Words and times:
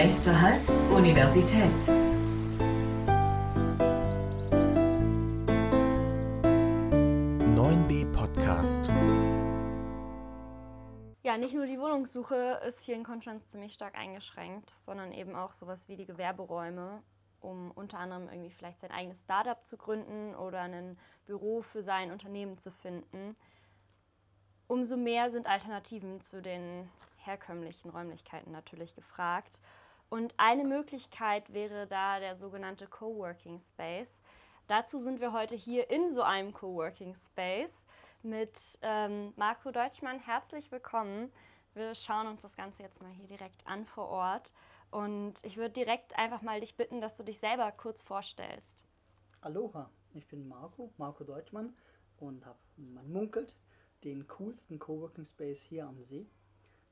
Nächster 0.00 0.40
Halt, 0.40 0.62
Universität. 0.92 1.72
Podcast. 8.12 8.88
Ja, 11.24 11.36
nicht 11.36 11.52
nur 11.52 11.66
die 11.66 11.80
Wohnungssuche 11.80 12.60
ist 12.68 12.80
hier 12.82 12.94
in 12.94 13.02
Konstanz 13.02 13.48
ziemlich 13.48 13.72
stark 13.72 13.96
eingeschränkt, 13.96 14.70
sondern 14.70 15.12
eben 15.12 15.34
auch 15.34 15.52
sowas 15.52 15.88
wie 15.88 15.96
die 15.96 16.06
Gewerberäume, 16.06 17.02
um 17.40 17.72
unter 17.72 17.98
anderem 17.98 18.28
irgendwie 18.28 18.52
vielleicht 18.52 18.78
sein 18.78 18.92
eigenes 18.92 19.20
Startup 19.24 19.66
zu 19.66 19.76
gründen 19.76 20.36
oder 20.36 20.60
ein 20.60 20.96
Büro 21.26 21.62
für 21.62 21.82
sein 21.82 22.12
Unternehmen 22.12 22.56
zu 22.56 22.70
finden. 22.70 23.34
Umso 24.68 24.96
mehr 24.96 25.32
sind 25.32 25.48
Alternativen 25.48 26.20
zu 26.20 26.40
den 26.40 26.88
herkömmlichen 27.16 27.90
Räumlichkeiten 27.90 28.52
natürlich 28.52 28.94
gefragt. 28.94 29.60
Und 30.10 30.32
eine 30.38 30.64
Möglichkeit 30.64 31.52
wäre 31.52 31.86
da 31.86 32.18
der 32.18 32.34
sogenannte 32.36 32.86
Coworking 32.86 33.60
Space. 33.60 34.20
Dazu 34.66 34.98
sind 35.00 35.20
wir 35.20 35.32
heute 35.32 35.54
hier 35.54 35.90
in 35.90 36.14
so 36.14 36.22
einem 36.22 36.52
Coworking 36.52 37.14
Space 37.14 37.84
mit 38.22 38.58
ähm, 38.80 39.34
Marco 39.36 39.70
Deutschmann. 39.70 40.18
Herzlich 40.18 40.72
willkommen. 40.72 41.30
Wir 41.74 41.94
schauen 41.94 42.26
uns 42.26 42.40
das 42.40 42.56
Ganze 42.56 42.82
jetzt 42.82 43.02
mal 43.02 43.10
hier 43.10 43.26
direkt 43.26 43.66
an 43.66 43.84
vor 43.84 44.08
Ort. 44.08 44.52
Und 44.90 45.34
ich 45.44 45.58
würde 45.58 45.74
direkt 45.74 46.18
einfach 46.18 46.40
mal 46.40 46.60
dich 46.60 46.74
bitten, 46.74 47.02
dass 47.02 47.16
du 47.16 47.22
dich 47.22 47.38
selber 47.38 47.70
kurz 47.72 48.00
vorstellst. 48.00 48.82
Aloha, 49.42 49.90
ich 50.14 50.26
bin 50.26 50.48
Marco, 50.48 50.90
Marco 50.96 51.22
Deutschmann 51.22 51.76
und 52.16 52.46
habe, 52.46 52.58
man 52.76 53.12
munkelt, 53.12 53.54
den 54.04 54.26
coolsten 54.26 54.78
Coworking 54.78 55.26
Space 55.26 55.60
hier 55.60 55.86
am 55.86 56.02
See. 56.02 56.26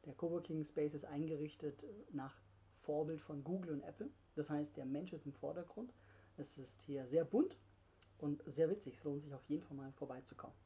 Der 0.04 0.14
Coworking 0.14 0.64
Space 0.64 0.92
ist 0.92 1.06
eingerichtet 1.06 1.82
nach 2.12 2.34
Vorbild 2.86 3.20
von 3.20 3.42
Google 3.42 3.72
und 3.72 3.82
Apple. 3.82 4.08
Das 4.36 4.48
heißt, 4.48 4.76
der 4.76 4.86
Mensch 4.86 5.12
ist 5.12 5.26
im 5.26 5.32
Vordergrund. 5.32 5.92
Es 6.36 6.56
ist 6.56 6.82
hier 6.82 7.06
sehr 7.06 7.24
bunt 7.24 7.56
und 8.18 8.42
sehr 8.46 8.70
witzig. 8.70 8.94
Es 8.94 9.04
lohnt 9.04 9.22
sich 9.22 9.34
auf 9.34 9.44
jeden 9.48 9.62
Fall 9.64 9.76
mal 9.76 9.92
vorbeizukommen. 9.92 10.56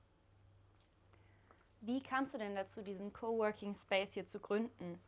Wie 1.81 2.03
kamst 2.03 2.35
du 2.35 2.39
denn 2.39 2.55
dazu, 2.55 2.83
diesen 2.83 3.13
Coworking 3.13 3.75
Space 3.75 4.13
hier 4.13 4.27
zu 4.27 4.39
gründen? 4.39 5.01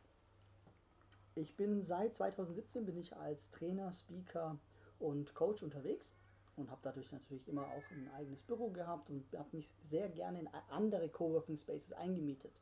Ich 1.35 1.55
bin 1.55 1.81
seit 1.83 2.15
2017 2.15 2.85
bin 2.85 2.97
ich 2.97 3.15
als 3.15 3.51
Trainer, 3.51 3.91
Speaker 3.91 4.57
und 4.99 5.35
Coach 5.35 5.61
unterwegs 5.61 6.13
und 6.55 6.71
habe 6.71 6.81
dadurch 6.83 7.11
natürlich 7.11 7.47
immer 7.47 7.67
auch 7.67 7.83
ein 7.91 8.09
eigenes 8.15 8.41
Büro 8.41 8.69
gehabt 8.69 9.09
und 9.09 9.23
habe 9.37 9.49
mich 9.51 9.73
sehr 9.83 10.09
gerne 10.09 10.39
in 10.39 10.49
andere 10.69 11.09
Coworking 11.09 11.57
Spaces 11.57 11.93
eingemietet. 11.93 12.53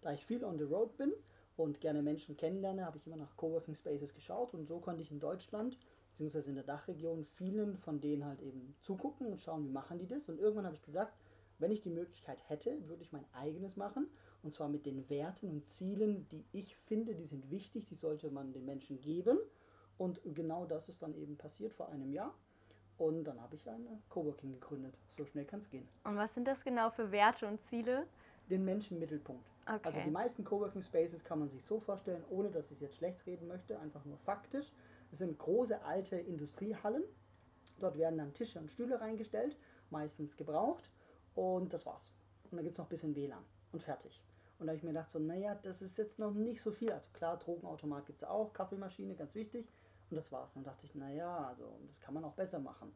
Da 0.00 0.12
ich 0.12 0.24
viel 0.24 0.44
on 0.44 0.58
the 0.58 0.64
road 0.64 0.96
bin 0.96 1.12
und 1.58 1.80
gerne 1.80 2.02
Menschen 2.02 2.36
kennenlerne, 2.36 2.84
habe 2.84 2.98
ich 2.98 3.06
immer 3.06 3.16
nach 3.16 3.36
Coworking 3.36 3.74
Spaces 3.74 4.14
geschaut 4.14 4.54
und 4.54 4.64
so 4.64 4.78
konnte 4.80 5.02
ich 5.02 5.10
in 5.10 5.20
Deutschland 5.20 5.78
bzw. 6.18 6.48
in 6.48 6.54
der 6.54 6.64
Dachregion 6.64 7.24
vielen 7.24 7.76
von 7.76 8.00
denen 8.00 8.24
halt 8.24 8.40
eben 8.40 8.74
zugucken 8.80 9.26
und 9.26 9.40
schauen, 9.40 9.64
wie 9.64 9.70
machen 9.70 9.98
die 9.98 10.06
das. 10.06 10.28
Und 10.28 10.38
irgendwann 10.38 10.66
habe 10.66 10.76
ich 10.76 10.82
gesagt, 10.82 11.14
wenn 11.58 11.72
ich 11.72 11.80
die 11.80 11.90
Möglichkeit 11.90 12.48
hätte, 12.48 12.88
würde 12.88 13.02
ich 13.02 13.12
mein 13.12 13.24
eigenes 13.32 13.76
machen 13.76 14.08
und 14.42 14.52
zwar 14.52 14.68
mit 14.68 14.86
den 14.86 15.08
Werten 15.10 15.48
und 15.48 15.66
Zielen, 15.66 16.28
die 16.28 16.44
ich 16.52 16.76
finde, 16.76 17.14
die 17.14 17.24
sind 17.24 17.50
wichtig, 17.50 17.86
die 17.86 17.94
sollte 17.94 18.30
man 18.30 18.52
den 18.52 18.64
Menschen 18.64 19.00
geben. 19.00 19.38
Und 19.96 20.20
genau 20.24 20.64
das 20.64 20.88
ist 20.88 21.02
dann 21.02 21.14
eben 21.14 21.36
passiert 21.36 21.74
vor 21.74 21.88
einem 21.88 22.12
Jahr. 22.12 22.32
Und 22.98 23.24
dann 23.24 23.40
habe 23.40 23.54
ich 23.54 23.68
ein 23.68 23.86
Coworking 24.08 24.52
gegründet. 24.52 24.96
So 25.16 25.24
schnell 25.24 25.44
kann 25.44 25.60
es 25.60 25.68
gehen. 25.70 25.88
Und 26.04 26.16
was 26.16 26.34
sind 26.34 26.46
das 26.46 26.62
genau 26.64 26.90
für 26.90 27.10
Werte 27.10 27.46
und 27.46 27.60
Ziele? 27.62 28.06
Den 28.50 28.64
Menschen 28.64 28.94
im 28.94 29.00
Mittelpunkt. 29.00 29.48
Okay. 29.66 29.80
Also 29.82 30.00
die 30.00 30.10
meisten 30.10 30.44
Coworking 30.44 30.82
Spaces 30.82 31.24
kann 31.24 31.38
man 31.38 31.48
sich 31.48 31.64
so 31.64 31.78
vorstellen, 31.78 32.24
ohne 32.30 32.50
dass 32.50 32.66
ich 32.66 32.78
es 32.78 32.80
jetzt 32.80 32.96
schlecht 32.96 33.24
reden 33.26 33.46
möchte, 33.48 33.78
einfach 33.78 34.04
nur 34.04 34.18
faktisch. 34.18 34.72
Es 35.12 35.18
sind 35.18 35.38
große 35.38 35.82
alte 35.82 36.16
Industriehallen. 36.16 37.04
Dort 37.78 37.96
werden 37.96 38.18
dann 38.18 38.34
Tische 38.34 38.58
und 38.58 38.70
Stühle 38.70 39.00
reingestellt, 39.00 39.56
meistens 39.90 40.36
gebraucht. 40.36 40.90
Und 41.34 41.72
das 41.72 41.86
war's. 41.86 42.10
Und 42.50 42.56
dann 42.56 42.64
gibt 42.64 42.74
es 42.74 42.78
noch 42.78 42.86
ein 42.86 42.90
bisschen 42.90 43.14
WLAN 43.14 43.44
und 43.72 43.82
fertig. 43.82 44.22
Und 44.58 44.66
da 44.66 44.72
habe 44.72 44.76
ich 44.76 44.82
mir 44.82 44.90
gedacht, 44.90 45.08
so, 45.08 45.18
naja, 45.18 45.54
das 45.54 45.82
ist 45.82 45.96
jetzt 45.98 46.18
noch 46.18 46.34
nicht 46.34 46.60
so 46.60 46.72
viel. 46.72 46.90
Also 46.90 47.08
klar, 47.12 47.38
Drogenautomat 47.38 48.06
gibt 48.06 48.22
es 48.22 48.28
auch, 48.28 48.52
Kaffeemaschine, 48.52 49.14
ganz 49.14 49.34
wichtig. 49.34 49.68
Und 50.10 50.16
das 50.16 50.32
war's. 50.32 50.54
Dann 50.54 50.64
dachte 50.64 50.86
ich, 50.86 50.94
naja, 50.94 51.46
also 51.46 51.78
das 51.86 52.00
kann 52.00 52.14
man 52.14 52.24
auch 52.24 52.34
besser 52.34 52.58
machen. 52.58 52.92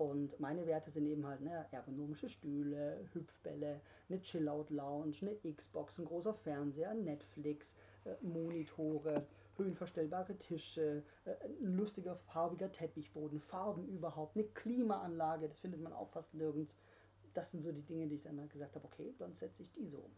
Und 0.00 0.40
meine 0.40 0.66
Werte 0.66 0.90
sind 0.90 1.04
eben 1.04 1.26
halt 1.26 1.42
ne, 1.42 1.66
ergonomische 1.72 2.30
Stühle, 2.30 3.06
Hüpfbälle, 3.12 3.82
eine 4.08 4.18
Chillout-Lounge, 4.22 5.16
eine 5.20 5.52
Xbox, 5.54 5.98
ein 5.98 6.06
großer 6.06 6.32
Fernseher, 6.32 6.94
Netflix, 6.94 7.74
äh, 8.06 8.14
Monitore, 8.22 9.26
höhenverstellbare 9.58 10.38
Tische, 10.38 11.02
äh, 11.26 11.34
ein 11.62 11.76
lustiger 11.76 12.16
farbiger 12.16 12.72
Teppichboden, 12.72 13.40
Farben 13.40 13.86
überhaupt, 13.88 14.38
eine 14.38 14.46
Klimaanlage, 14.46 15.48
das 15.48 15.58
findet 15.58 15.82
man 15.82 15.92
auch 15.92 16.08
fast 16.08 16.32
nirgends. 16.32 16.78
Das 17.34 17.50
sind 17.50 17.62
so 17.62 17.70
die 17.70 17.84
Dinge, 17.84 18.06
die 18.06 18.14
ich 18.14 18.22
dann 18.22 18.40
halt 18.40 18.50
gesagt 18.50 18.76
habe, 18.76 18.86
okay, 18.86 19.14
dann 19.18 19.34
setze 19.34 19.62
ich 19.62 19.70
die 19.70 19.86
so. 19.86 20.08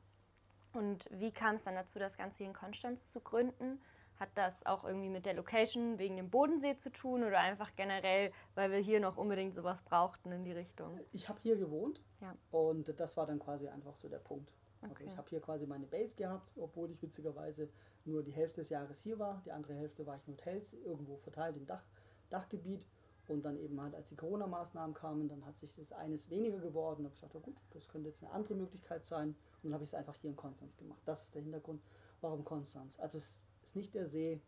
Und 0.74 1.08
wie 1.10 1.32
kam 1.32 1.56
es 1.56 1.64
dann 1.64 1.74
dazu, 1.74 1.98
das 1.98 2.16
Ganze 2.16 2.38
hier 2.38 2.46
in 2.46 2.52
Konstanz 2.52 3.10
zu 3.10 3.18
gründen? 3.18 3.80
Hat 4.22 4.30
das 4.36 4.64
auch 4.66 4.84
irgendwie 4.84 5.08
mit 5.08 5.26
der 5.26 5.34
Location 5.34 5.98
wegen 5.98 6.16
dem 6.16 6.30
Bodensee 6.30 6.76
zu 6.76 6.92
tun 6.92 7.24
oder 7.24 7.40
einfach 7.40 7.74
generell, 7.74 8.30
weil 8.54 8.70
wir 8.70 8.78
hier 8.78 9.00
noch 9.00 9.16
unbedingt 9.16 9.52
sowas 9.52 9.82
brauchten 9.82 10.30
in 10.30 10.44
die 10.44 10.52
Richtung? 10.52 11.00
Ich 11.10 11.28
habe 11.28 11.40
hier 11.42 11.56
gewohnt 11.56 12.00
ja. 12.20 12.32
und 12.52 13.00
das 13.00 13.16
war 13.16 13.26
dann 13.26 13.40
quasi 13.40 13.66
einfach 13.66 13.96
so 13.96 14.08
der 14.08 14.20
Punkt. 14.20 14.52
Also 14.80 14.92
okay. 14.92 15.02
Also 15.02 15.12
ich 15.12 15.18
habe 15.18 15.28
hier 15.28 15.40
quasi 15.40 15.66
meine 15.66 15.86
Base 15.86 16.14
gehabt, 16.14 16.52
obwohl 16.56 16.92
ich 16.92 17.02
witzigerweise 17.02 17.68
nur 18.04 18.22
die 18.22 18.30
Hälfte 18.30 18.60
des 18.60 18.70
Jahres 18.70 19.00
hier 19.00 19.18
war. 19.18 19.42
Die 19.44 19.50
andere 19.50 19.74
Hälfte 19.74 20.06
war 20.06 20.14
ich 20.14 20.28
in 20.28 20.34
Hotels, 20.34 20.72
irgendwo 20.72 21.16
verteilt 21.16 21.56
im 21.56 21.66
Dach, 21.66 21.82
Dachgebiet. 22.30 22.86
Und 23.26 23.44
dann 23.44 23.58
eben 23.58 23.80
halt, 23.80 23.96
als 23.96 24.08
die 24.08 24.16
Corona-Maßnahmen 24.16 24.94
kamen, 24.94 25.28
dann 25.28 25.44
hat 25.44 25.58
sich 25.58 25.74
das 25.74 25.92
eines 25.92 26.30
weniger 26.30 26.58
geworden. 26.58 27.02
Da 27.02 27.08
habe 27.08 27.14
ich 27.14 27.20
gesagt, 27.20 27.34
oh 27.34 27.40
gut, 27.40 27.56
das 27.70 27.88
könnte 27.88 28.08
jetzt 28.08 28.22
eine 28.22 28.32
andere 28.32 28.54
Möglichkeit 28.54 29.04
sein. 29.04 29.30
Und 29.30 29.64
dann 29.64 29.74
habe 29.74 29.82
ich 29.82 29.90
es 29.90 29.94
einfach 29.94 30.14
hier 30.14 30.30
in 30.30 30.36
Konstanz 30.36 30.76
gemacht. 30.76 31.00
Das 31.06 31.24
ist 31.24 31.34
der 31.34 31.42
Hintergrund, 31.42 31.82
warum 32.20 32.44
Konstanz. 32.44 33.00
Also 33.00 33.18
es 33.18 33.40
ist 33.62 33.76
nicht 33.76 33.94
der 33.94 34.06
See, 34.06 34.40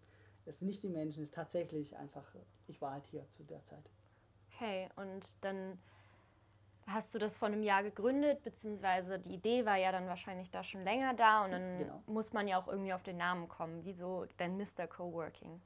es 0.47 0.59
sind 0.59 0.69
nicht 0.69 0.83
die 0.83 0.89
Menschen, 0.89 1.23
es 1.23 1.31
ist 1.31 1.35
tatsächlich 1.35 1.97
einfach, 1.97 2.27
ich 2.67 2.81
war 2.81 2.93
halt 2.93 3.07
hier 3.07 3.29
zu 3.29 3.43
der 3.45 3.63
Zeit. 3.65 3.91
Okay, 4.53 4.89
und 4.97 5.37
dann 5.43 5.79
hast 6.87 7.15
du 7.15 7.19
das 7.19 7.37
vor 7.37 7.49
einem 7.49 7.63
Jahr 7.63 7.83
gegründet, 7.83 8.43
beziehungsweise 8.43 9.19
die 9.19 9.35
Idee 9.35 9.65
war 9.65 9.77
ja 9.77 9.91
dann 9.91 10.07
wahrscheinlich 10.07 10.51
da 10.51 10.63
schon 10.63 10.85
länger 10.85 11.15
da 11.15 11.45
und 11.45 11.53
dann 11.53 11.79
genau. 11.79 12.03
muss 12.07 12.33
man 12.33 12.47
ja 12.47 12.59
auch 12.59 12.69
irgendwie 12.69 12.93
auf 12.93 13.03
den 13.03 13.17
Namen 13.17 13.49
kommen. 13.49 13.85
Wieso 13.85 14.27
denn 14.39 14.57
Mr. 14.57 14.87
Coworking? 14.87 15.61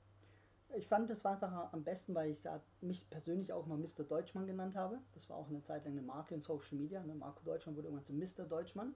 Ich 0.74 0.86
fand, 0.86 1.08
das 1.08 1.24
war 1.24 1.32
einfach 1.32 1.72
am 1.72 1.82
besten, 1.82 2.14
weil 2.14 2.30
ich 2.30 2.42
da 2.42 2.60
mich 2.82 3.08
persönlich 3.08 3.52
auch 3.52 3.66
mal 3.66 3.78
Mr. 3.78 4.04
Deutschmann 4.04 4.46
genannt 4.46 4.76
habe. 4.76 4.98
Das 5.14 5.28
war 5.30 5.36
auch 5.36 5.48
eine 5.48 5.62
Zeit 5.62 5.84
lang 5.84 5.94
eine 5.94 6.02
Marke 6.02 6.34
in 6.34 6.42
Social 6.42 6.76
Media. 6.76 7.02
Ne? 7.02 7.14
Marco 7.14 7.42
Deutschmann 7.42 7.74
wurde 7.74 7.88
irgendwann 7.88 8.04
zu 8.04 8.12
Mr. 8.12 8.46
Deutschmann. 8.46 8.94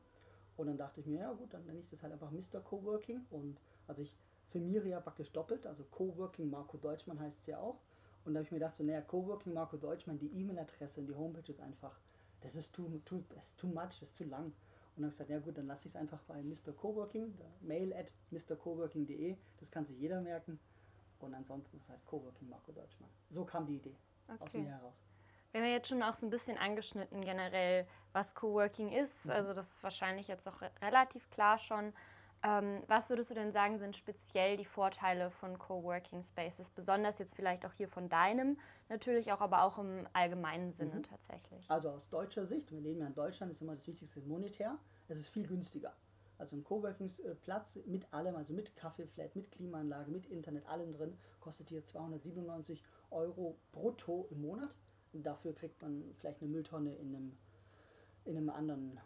Und 0.57 0.67
dann 0.67 0.77
dachte 0.77 1.01
ich 1.01 1.07
mir, 1.07 1.21
ja 1.21 1.33
gut, 1.33 1.55
dann 1.55 1.65
nenne 1.65 1.81
ich 1.81 1.89
das 1.89 2.03
halt 2.03 2.13
einfach 2.13 2.31
Mr. 2.31 2.61
Coworking. 2.61 3.25
Und 3.31 3.59
also 3.87 4.03
ich 4.03 4.15
firmiere 4.53 4.89
ja 4.89 5.01
praktisch 5.01 5.33
doppelt, 5.33 5.67
also 5.67 5.85
Coworking 5.85 6.51
Marco 6.51 6.77
Deutschmann 6.77 7.19
heißt 7.19 7.41
es 7.41 7.47
ja 7.47 7.59
auch. 7.59 7.81
Und 8.25 8.35
da 8.35 8.39
habe 8.39 8.45
ich 8.45 8.53
mir 8.53 8.59
gedacht, 8.59 8.77
so, 8.77 8.85
naja, 8.85 9.01
Coworking 9.01 9.53
Marco 9.53 9.77
Deutschmann, 9.77 10.19
die 10.19 10.29
E-Mail-Adresse 10.29 11.01
und 11.01 11.07
die 11.07 11.15
Homepage 11.15 11.51
ist 11.51 11.61
einfach, 11.61 11.99
das 12.41 12.55
ist 12.55 12.73
too, 12.73 13.01
too, 13.05 13.23
das 13.31 13.49
ist 13.49 13.61
too 13.61 13.67
much, 13.67 13.99
das 13.99 14.03
ist 14.03 14.17
zu 14.17 14.25
lang. 14.25 14.45
Und 14.45 14.55
dann 14.97 15.05
habe 15.05 15.13
ich 15.13 15.19
gesagt, 15.19 15.31
ja 15.31 15.39
gut, 15.39 15.59
dann 15.59 15.67
lasse 15.67 15.89
ich 15.89 15.95
es 15.95 15.97
einfach 15.97 16.23
bei 16.25 16.43
Mr. 16.43 16.73
Coworking, 16.73 17.35
mail 17.63 17.93
at 17.95 18.13
mrcoworking.de, 18.31 19.37
das 19.59 19.71
kann 19.71 19.85
sich 19.85 19.99
jeder 19.99 20.21
merken. 20.21 20.61
Und 21.19 21.35
ansonsten 21.35 21.77
ist 21.77 21.89
halt 21.89 22.05
Coworking 22.05 22.49
Marco 22.49 22.73
Deutschmann. 22.73 23.11
So 23.31 23.45
kam 23.45 23.67
die 23.67 23.77
Idee 23.77 23.97
okay. 24.29 24.45
aus 24.45 24.55
mir 24.55 24.71
heraus. 24.71 25.07
Wir 25.51 25.61
haben 25.61 25.69
ja 25.69 25.75
jetzt 25.75 25.89
schon 25.89 26.03
auch 26.03 26.15
so 26.15 26.27
ein 26.27 26.31
bisschen 26.31 26.57
angeschnitten 26.59 27.21
generell, 27.23 27.87
was 28.13 28.35
Coworking 28.35 28.91
ist. 28.91 29.27
Mhm. 29.27 29.33
Also 29.33 29.55
das 29.55 29.69
ist 29.69 29.83
wahrscheinlich 29.83 30.29
jetzt 30.29 30.49
auch 30.49 30.63
relativ 30.81 31.29
klar 31.31 31.59
schon. 31.59 31.93
Ähm, 32.45 32.83
was 32.89 33.09
würdest 33.09 33.31
du 33.31 33.35
denn 33.35 33.53
sagen, 33.53 33.79
sind 33.79 33.97
speziell 33.97 34.57
die 34.57 34.65
Vorteile 34.65 35.31
von 35.31 35.59
Coworking 35.59 36.23
Spaces? 36.23 36.71
Besonders 36.71 37.19
jetzt 37.19 37.37
vielleicht 37.37 37.65
auch 37.65 37.73
hier 37.73 37.89
von 37.89 38.09
deinem, 38.09 38.59
natürlich 38.89 39.33
auch, 39.33 39.41
aber 39.41 39.63
auch 39.63 39.79
im 39.79 40.09
allgemeinen 40.13 40.73
Sinne 40.73 40.97
mhm. 40.97 41.03
tatsächlich. 41.05 41.71
Also 41.71 41.91
aus 41.91 42.09
deutscher 42.09 42.45
Sicht, 42.45 42.73
wir 42.73 42.81
leben 42.81 43.01
ja 43.01 43.07
in 43.07 43.15
Deutschland, 43.15 43.53
ist 43.53 43.63
immer 43.63 43.75
das 43.75 43.87
Wichtigste 43.87 44.21
monetär. 44.23 44.77
Es 45.09 45.19
ist 45.19 45.29
viel 45.29 45.47
günstiger. 45.47 45.93
Also 46.39 46.57
ein 46.57 46.65
Coworking-Platz 46.65 47.79
mit 47.87 48.13
allem, 48.13 48.35
also 48.35 48.53
mit 48.53 48.75
Kaffeeflat, 48.75 49.37
mit 49.37 49.53
Klimaanlage, 49.53 50.11
mit 50.11 50.27
Internet, 50.27 50.67
allem 50.67 50.93
drin, 50.93 51.17
kostet 51.39 51.69
hier 51.69 51.85
297 51.85 52.83
Euro 53.13 53.57
brutto 53.71 54.27
im 54.31 54.41
Monat. 54.41 54.75
Und 55.13 55.25
dafür 55.25 55.55
kriegt 55.55 55.81
man 55.81 56.03
vielleicht 56.19 56.43
eine 56.43 56.51
Mülltonne 56.51 56.97
in 56.97 57.15
einem, 57.15 57.39
in 58.25 58.37
einem 58.37 58.51
anderen 58.51 58.99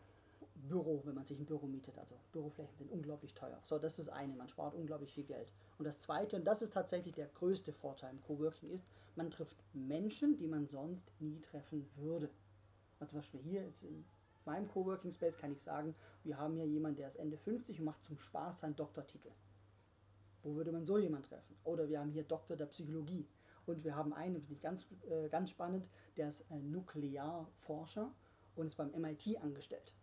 Büro, 0.57 1.03
wenn 1.05 1.15
man 1.15 1.25
sich 1.25 1.39
ein 1.39 1.47
Büro 1.47 1.67
mietet. 1.67 1.99
Also 1.99 2.17
Büroflächen 2.33 2.77
sind 2.77 2.91
unglaublich 2.91 3.35
teuer. 3.35 3.61
So, 3.65 3.79
das 3.79 3.99
ist 3.99 4.09
eine, 4.09 4.35
man 4.35 4.49
spart 4.49 4.75
unglaublich 4.75 5.13
viel 5.13 5.25
Geld. 5.25 5.53
Und 5.79 5.85
das 5.85 6.01
zweite, 6.01 6.37
und 6.37 6.45
das 6.45 6.63
ist 6.63 6.73
tatsächlich 6.73 7.15
der 7.15 7.29
größte 7.29 7.73
Vorteil 7.73 8.13
im 8.13 8.23
Coworking, 8.23 8.71
ist, 8.71 8.87
man 9.15 9.31
trifft 9.31 9.57
Menschen, 9.73 10.37
die 10.37 10.49
man 10.49 10.67
sonst 10.69 11.11
nie 11.21 11.41
treffen 11.41 11.89
würde. 11.97 12.31
Also 12.99 13.11
zum 13.11 13.19
Beispiel 13.21 13.41
hier 13.41 13.63
jetzt 13.65 13.83
in 13.83 14.05
meinem 14.45 14.69
Coworking 14.69 15.13
Space 15.13 15.37
kann 15.37 15.53
ich 15.53 15.63
sagen, 15.63 15.95
wir 16.25 16.39
haben 16.39 16.55
hier 16.55 16.67
jemanden, 16.67 16.99
der 16.99 17.09
ist 17.09 17.17
Ende 17.17 17.37
50 17.37 17.79
und 17.79 17.85
macht 17.85 18.05
zum 18.05 18.19
Spaß 18.19 18.61
seinen 18.61 18.77
Doktortitel. 18.77 19.31
Wo 20.43 20.55
würde 20.55 20.73
man 20.73 20.87
so 20.87 20.97
jemand 20.99 21.27
treffen? 21.27 21.57
Oder 21.65 21.89
wir 21.89 22.01
haben 22.01 22.11
hier 22.11 22.23
Doktor 22.23 22.57
der 22.57 22.67
Psychologie. 22.67 23.27
Und 23.67 23.83
wir 23.83 23.97
haben 23.97 24.13
einen, 24.13 24.37
finde 24.37 24.55
ich 24.55 24.61
ganz, 24.61 24.87
äh, 25.11 25.29
ganz 25.29 25.51
spannend, 25.51 25.91
der 26.17 26.29
ist 26.29 26.45
Nuklearforscher 26.51 28.13
und 28.55 28.67
ist 28.69 28.77
beim 28.77 28.93
MIT 28.93 29.43
angestellt. 29.43 29.95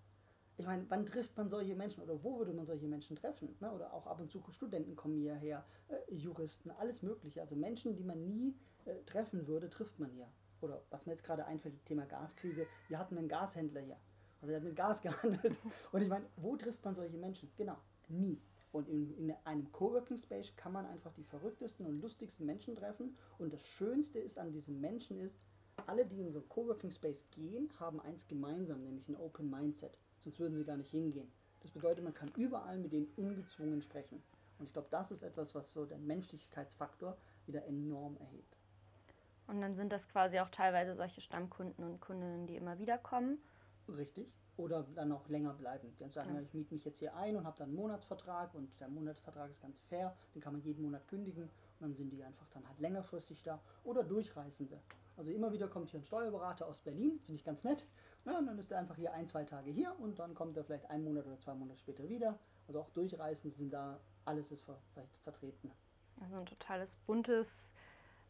Ich 0.58 0.66
meine, 0.66 0.86
wann 0.90 1.06
trifft 1.06 1.36
man 1.36 1.50
solche 1.50 1.76
Menschen 1.76 2.04
oder 2.04 2.24
wo 2.24 2.38
würde 2.38 2.54
man 2.54 2.66
solche 2.66 2.88
Menschen 2.88 3.16
treffen? 3.16 3.56
Ne? 3.60 3.72
Oder 3.72 3.94
auch 3.94 4.06
ab 4.06 4.20
und 4.20 4.32
zu 4.32 4.44
Studenten 4.52 4.96
kommen 4.96 5.18
hierher, 5.18 5.66
äh, 5.88 6.14
Juristen, 6.14 6.70
alles 6.72 7.02
Mögliche. 7.02 7.42
Also 7.42 7.56
Menschen, 7.56 7.96
die 7.96 8.04
man 8.04 8.24
nie 8.28 8.56
äh, 8.86 8.96
treffen 9.06 9.48
würde, 9.48 9.70
trifft 9.70 10.00
man 10.00 10.12
hier. 10.12 10.28
Oder 10.62 10.84
was 10.92 11.06
mir 11.06 11.14
jetzt 11.14 11.24
gerade 11.24 11.46
einfällt, 11.46 11.84
Thema 11.86 12.06
Gaskrise. 12.06 12.68
Wir 12.88 13.00
hatten 13.00 13.18
einen 13.18 13.28
Gashändler 13.28 13.82
hier. 13.82 13.98
Also 14.42 14.52
er 14.52 14.58
hat 14.58 14.64
mit 14.64 14.76
Gas 14.76 15.02
gehandelt. 15.02 15.60
Und 15.92 16.02
ich 16.02 16.10
meine, 16.10 16.26
wo 16.36 16.56
trifft 16.56 16.84
man 16.86 16.96
solche 16.96 17.18
Menschen? 17.18 17.52
Genau, 17.58 17.78
nie. 18.08 18.40
Und 18.72 18.90
in, 18.90 19.12
in 19.18 19.34
einem 19.44 19.72
Coworking 19.72 20.18
Space 20.18 20.56
kann 20.56 20.74
man 20.74 20.86
einfach 20.86 21.14
die 21.14 21.24
verrücktesten 21.24 21.86
und 21.86 22.00
lustigsten 22.02 22.46
Menschen 22.46 22.76
treffen. 22.76 23.16
Und 23.38 23.54
das 23.54 23.66
Schönste 23.68 24.20
ist 24.20 24.38
an 24.38 24.52
diesen 24.52 24.82
Menschen 24.82 25.20
ist, 25.20 25.36
alle, 25.88 26.06
die 26.06 26.22
in 26.22 26.32
so 26.32 26.40
einen 26.40 26.50
Coworking 26.50 26.92
Space 26.92 27.26
gehen, 27.32 27.70
haben 27.80 28.00
eins 28.02 28.28
gemeinsam, 28.28 28.84
nämlich 28.84 29.08
ein 29.08 29.16
Open 29.16 29.50
Mindset. 29.50 29.98
Sonst 30.24 30.40
würden 30.40 30.56
sie 30.56 30.64
gar 30.64 30.78
nicht 30.78 30.92
hingehen. 30.92 31.30
Das 31.62 31.72
bedeutet, 31.72 32.04
man 32.04 32.14
kann 32.14 32.32
überall 32.36 32.78
mit 32.78 32.94
denen 32.94 33.08
ungezwungen 33.18 33.82
sprechen. 33.82 34.22
Und 34.60 34.66
ich 34.66 34.74
glaube, 34.74 34.88
das 34.92 35.12
ist 35.12 35.24
etwas, 35.24 35.54
was 35.56 35.72
so 35.72 35.86
den 35.86 36.06
Menschlichkeitsfaktor 36.06 37.18
wieder 37.46 37.66
enorm 37.66 38.18
erhebt. 38.18 38.58
Und 39.48 39.62
dann 39.62 39.76
sind 39.76 39.92
das 39.92 40.08
quasi 40.08 40.40
auch 40.40 40.50
teilweise 40.50 40.96
solche 40.96 41.20
Stammkunden 41.20 41.84
und 41.84 42.00
Kundinnen, 42.00 42.48
die 42.48 42.56
immer 42.56 42.80
wieder 42.80 42.98
kommen. 42.98 43.40
Richtig. 43.90 44.32
Oder 44.56 44.84
dann 44.96 45.12
auch 45.12 45.28
länger 45.28 45.54
bleiben. 45.54 45.94
Die 46.00 46.10
sagen, 46.10 46.36
ja. 46.36 46.42
ich 46.42 46.54
miete 46.54 46.74
mich 46.74 46.86
jetzt 46.86 47.00
hier 47.00 47.16
ein 47.16 47.36
und 47.36 47.46
habe 47.46 47.58
dann 47.58 47.70
einen 47.70 47.76
Monatsvertrag 47.76 48.54
und 48.54 48.70
der 48.80 48.88
Monatsvertrag 48.88 49.50
ist 49.50 49.62
ganz 49.62 49.80
fair, 49.80 50.16
den 50.36 50.42
kann 50.42 50.54
man 50.54 50.62
jeden 50.62 50.84
Monat 50.84 51.08
kündigen 51.08 51.44
und 51.44 51.52
dann 51.80 51.94
sind 51.94 52.12
die 52.12 52.24
einfach 52.24 52.48
dann 52.52 52.66
halt 52.68 52.80
längerfristig 52.80 53.42
da. 53.44 53.60
Oder 53.84 54.04
Durchreisende. 54.04 54.80
Also 55.18 55.32
immer 55.32 55.52
wieder 55.52 55.68
kommt 55.68 55.90
hier 55.90 56.00
ein 56.00 56.04
Steuerberater 56.04 56.68
aus 56.68 56.82
Berlin, 56.82 57.20
finde 57.20 57.40
ich 57.40 57.44
ganz 57.44 57.64
nett. 57.64 57.86
Ja, 58.26 58.38
und 58.38 58.46
dann 58.46 58.58
ist 58.58 58.72
er 58.72 58.80
einfach 58.80 58.96
hier 58.96 59.12
ein, 59.14 59.28
zwei 59.28 59.44
Tage 59.44 59.72
hier 59.72 59.94
und 60.00 60.20
dann 60.20 60.34
kommt 60.34 60.56
er 60.56 60.64
vielleicht 60.64 60.90
einen 60.90 61.04
Monat 61.04 61.26
oder 61.26 61.38
zwei 61.40 61.54
Monate 61.54 61.80
später 61.80 62.08
wieder. 62.08 62.40
Also 62.68 62.80
auch 62.80 62.90
Durchreisende 62.92 63.54
sind 63.54 63.74
da, 63.74 64.00
alles 64.26 64.52
ist 64.52 64.64
ver 64.64 64.78
vertreten. 65.24 65.72
Also 66.22 66.38
ein 66.38 66.46
totales 66.46 66.96
buntes 67.06 67.74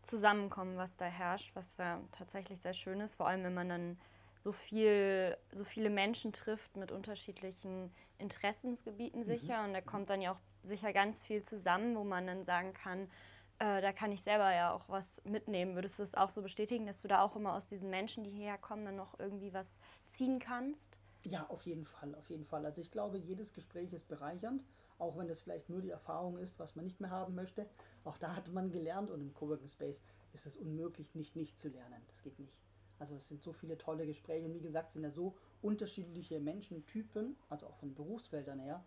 Zusammenkommen, 0.02 0.78
was 0.78 0.98
da 0.98 1.06
herrscht, 1.06 1.56
was 1.56 1.76
da 1.76 2.02
tatsächlich 2.12 2.60
sehr 2.60 2.74
schön 2.74 3.00
ist, 3.02 3.14
vor 3.14 3.28
allem 3.28 3.44
wenn 3.44 3.54
man 3.54 3.70
dann 3.70 3.98
so 4.40 4.52
viel, 4.52 5.38
so 5.52 5.64
viele 5.64 5.90
Menschen 5.90 6.34
trifft 6.34 6.76
mit 6.76 6.92
unterschiedlichen 6.92 7.94
Interessensgebieten 8.18 9.22
mhm. 9.22 9.26
sicher. 9.26 9.60
Mhm. 9.60 9.68
Und 9.68 9.74
da 9.74 9.82
kommt 9.82 10.10
dann 10.10 10.22
ja 10.22 10.34
auch 10.34 10.40
sicher 10.62 10.92
ganz 10.92 11.22
viel 11.22 11.44
zusammen, 11.44 11.96
wo 11.96 12.04
man 12.04 12.28
dann 12.28 12.44
sagen 12.44 12.74
kann, 12.74 13.10
äh, 13.60 13.82
da 13.82 13.92
kann 13.94 14.12
ich 14.12 14.22
selber 14.22 14.54
ja 14.54 14.74
auch 14.74 14.88
was 14.90 15.22
mitnehmen. 15.24 15.76
Würdest 15.76 16.00
du 16.00 16.04
es 16.04 16.16
auch 16.16 16.30
so 16.30 16.42
bestätigen, 16.42 16.86
dass 16.86 17.02
du 17.02 17.08
da 17.08 17.22
auch 17.22 17.36
immer 17.36 17.54
aus 17.54 17.68
diesen 17.68 17.90
Menschen, 17.90 18.24
die 18.24 18.32
hierher 18.32 18.58
kommen, 18.58 18.86
dann 18.86 18.96
noch 18.96 19.20
irgendwie 19.20 19.54
was 19.54 19.80
ziehen 20.08 20.40
kannst? 20.40 20.98
Ja, 21.26 21.46
auf 21.50 21.66
jeden 21.66 21.86
Fall, 21.86 22.16
auf 22.16 22.30
jeden 22.30 22.44
Fall. 22.46 22.66
Also 22.66 22.82
ich 22.82 22.92
glaube, 22.92 23.18
jedes 23.18 23.54
Gespräch 23.54 23.94
ist 23.94 24.08
bereichernd, 24.10 24.64
auch 25.00 25.18
wenn 25.18 25.28
das 25.28 25.40
vielleicht 25.40 25.70
nur 25.70 25.82
die 25.82 25.90
Erfahrung 25.90 26.38
ist, 26.38 26.60
was 26.60 26.76
man 26.76 26.86
nicht 26.86 27.00
mehr 27.00 27.12
haben 27.12 27.34
möchte. 27.36 27.70
Auch 28.04 28.18
da 28.18 28.36
hat 28.36 28.50
man 28.50 28.72
gelernt 28.72 29.10
und 29.10 29.22
im 29.22 29.34
Coworking 29.34 29.70
Space 29.70 30.02
ist 30.34 30.46
es 30.46 30.58
unmöglich, 30.58 31.16
nicht 31.16 31.36
nicht 31.36 31.58
zu 31.58 31.70
lernen. 31.70 32.02
Das 32.08 32.22
geht 32.24 32.40
nicht. 32.40 32.58
Also 33.00 33.16
es 33.16 33.28
sind 33.28 33.42
so 33.42 33.54
viele 33.54 33.78
tolle 33.78 34.06
Gespräche 34.06 34.46
und 34.46 34.54
wie 34.54 34.62
gesagt 34.62 34.92
sind 34.92 35.04
ja 35.04 35.12
so 35.12 35.36
unterschiedliche 35.62 36.40
Menschentypen, 36.40 37.38
also 37.50 37.68
auch 37.68 37.76
von 37.76 37.94
Berufsfeldern 37.94 38.60
her. 38.60 38.84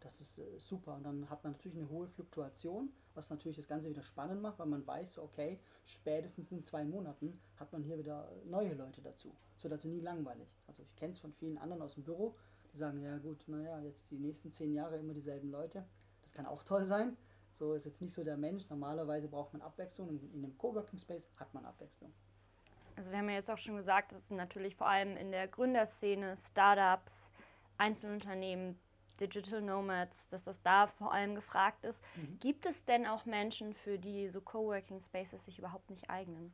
Das 0.00 0.20
ist 0.20 0.38
äh, 0.38 0.58
super. 0.58 0.94
Und 0.94 1.04
dann 1.04 1.28
hat 1.30 1.42
man 1.42 1.52
natürlich 1.52 1.76
eine 1.76 1.88
hohe 1.88 2.06
Fluktuation, 2.08 2.92
was 3.14 3.30
natürlich 3.30 3.56
das 3.56 3.66
Ganze 3.66 3.88
wieder 3.88 4.02
spannend 4.02 4.42
macht, 4.42 4.58
weil 4.58 4.66
man 4.66 4.86
weiß, 4.86 5.18
okay, 5.18 5.58
spätestens 5.84 6.52
in 6.52 6.64
zwei 6.64 6.84
Monaten 6.84 7.40
hat 7.56 7.72
man 7.72 7.82
hier 7.82 7.98
wieder 7.98 8.30
neue 8.44 8.74
Leute 8.74 9.00
dazu. 9.00 9.34
So 9.56 9.68
dazu 9.68 9.88
nie 9.88 10.00
langweilig. 10.00 10.48
Also 10.66 10.82
ich 10.82 10.94
kenne 10.96 11.12
es 11.12 11.18
von 11.18 11.32
vielen 11.32 11.58
anderen 11.58 11.82
aus 11.82 11.94
dem 11.94 12.04
Büro, 12.04 12.36
die 12.72 12.76
sagen, 12.76 13.00
ja 13.00 13.16
gut, 13.18 13.44
naja, 13.48 13.80
jetzt 13.80 14.10
die 14.10 14.18
nächsten 14.18 14.50
zehn 14.50 14.74
Jahre 14.74 14.98
immer 14.98 15.14
dieselben 15.14 15.50
Leute. 15.50 15.84
Das 16.22 16.32
kann 16.32 16.46
auch 16.46 16.62
toll 16.62 16.86
sein. 16.86 17.16
So 17.54 17.72
ist 17.72 17.86
jetzt 17.86 18.02
nicht 18.02 18.12
so 18.12 18.22
der 18.22 18.36
Mensch. 18.36 18.68
Normalerweise 18.68 19.28
braucht 19.28 19.54
man 19.54 19.62
Abwechslung. 19.62 20.10
In, 20.10 20.20
in 20.34 20.44
einem 20.44 20.58
Coworking 20.58 20.98
Space 20.98 21.30
hat 21.36 21.54
man 21.54 21.64
Abwechslung. 21.64 22.12
Also 22.96 23.10
wir 23.10 23.18
haben 23.18 23.28
ja 23.28 23.36
jetzt 23.36 23.50
auch 23.50 23.58
schon 23.58 23.76
gesagt, 23.76 24.12
dass 24.12 24.24
es 24.24 24.30
natürlich 24.30 24.76
vor 24.76 24.88
allem 24.88 25.16
in 25.16 25.30
der 25.30 25.48
Gründerszene, 25.48 26.36
Startups, 26.36 27.30
Einzelunternehmen, 27.78 28.78
Digital 29.20 29.62
Nomads, 29.62 30.28
dass 30.28 30.44
das 30.44 30.62
da 30.62 30.86
vor 30.86 31.12
allem 31.12 31.34
gefragt 31.34 31.84
ist. 31.84 32.02
Mhm. 32.16 32.38
Gibt 32.40 32.66
es 32.66 32.84
denn 32.84 33.06
auch 33.06 33.24
Menschen, 33.24 33.74
für 33.74 33.98
die 33.98 34.28
so 34.28 34.40
Coworking 34.40 35.00
Spaces 35.00 35.44
sich 35.44 35.58
überhaupt 35.58 35.90
nicht 35.90 36.10
eignen? 36.10 36.52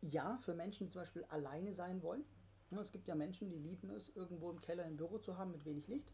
Ja, 0.00 0.38
für 0.38 0.54
Menschen, 0.54 0.86
die 0.86 0.92
zum 0.92 1.02
Beispiel 1.02 1.24
alleine 1.24 1.72
sein 1.72 2.02
wollen. 2.02 2.24
Es 2.70 2.92
gibt 2.92 3.08
ja 3.08 3.14
Menschen, 3.14 3.48
die 3.48 3.56
lieben 3.56 3.90
es, 3.90 4.10
irgendwo 4.14 4.50
im 4.50 4.60
Keller 4.60 4.84
ein 4.84 4.96
Büro 4.96 5.18
zu 5.18 5.38
haben 5.38 5.50
mit 5.50 5.64
wenig 5.64 5.88
Licht. 5.88 6.12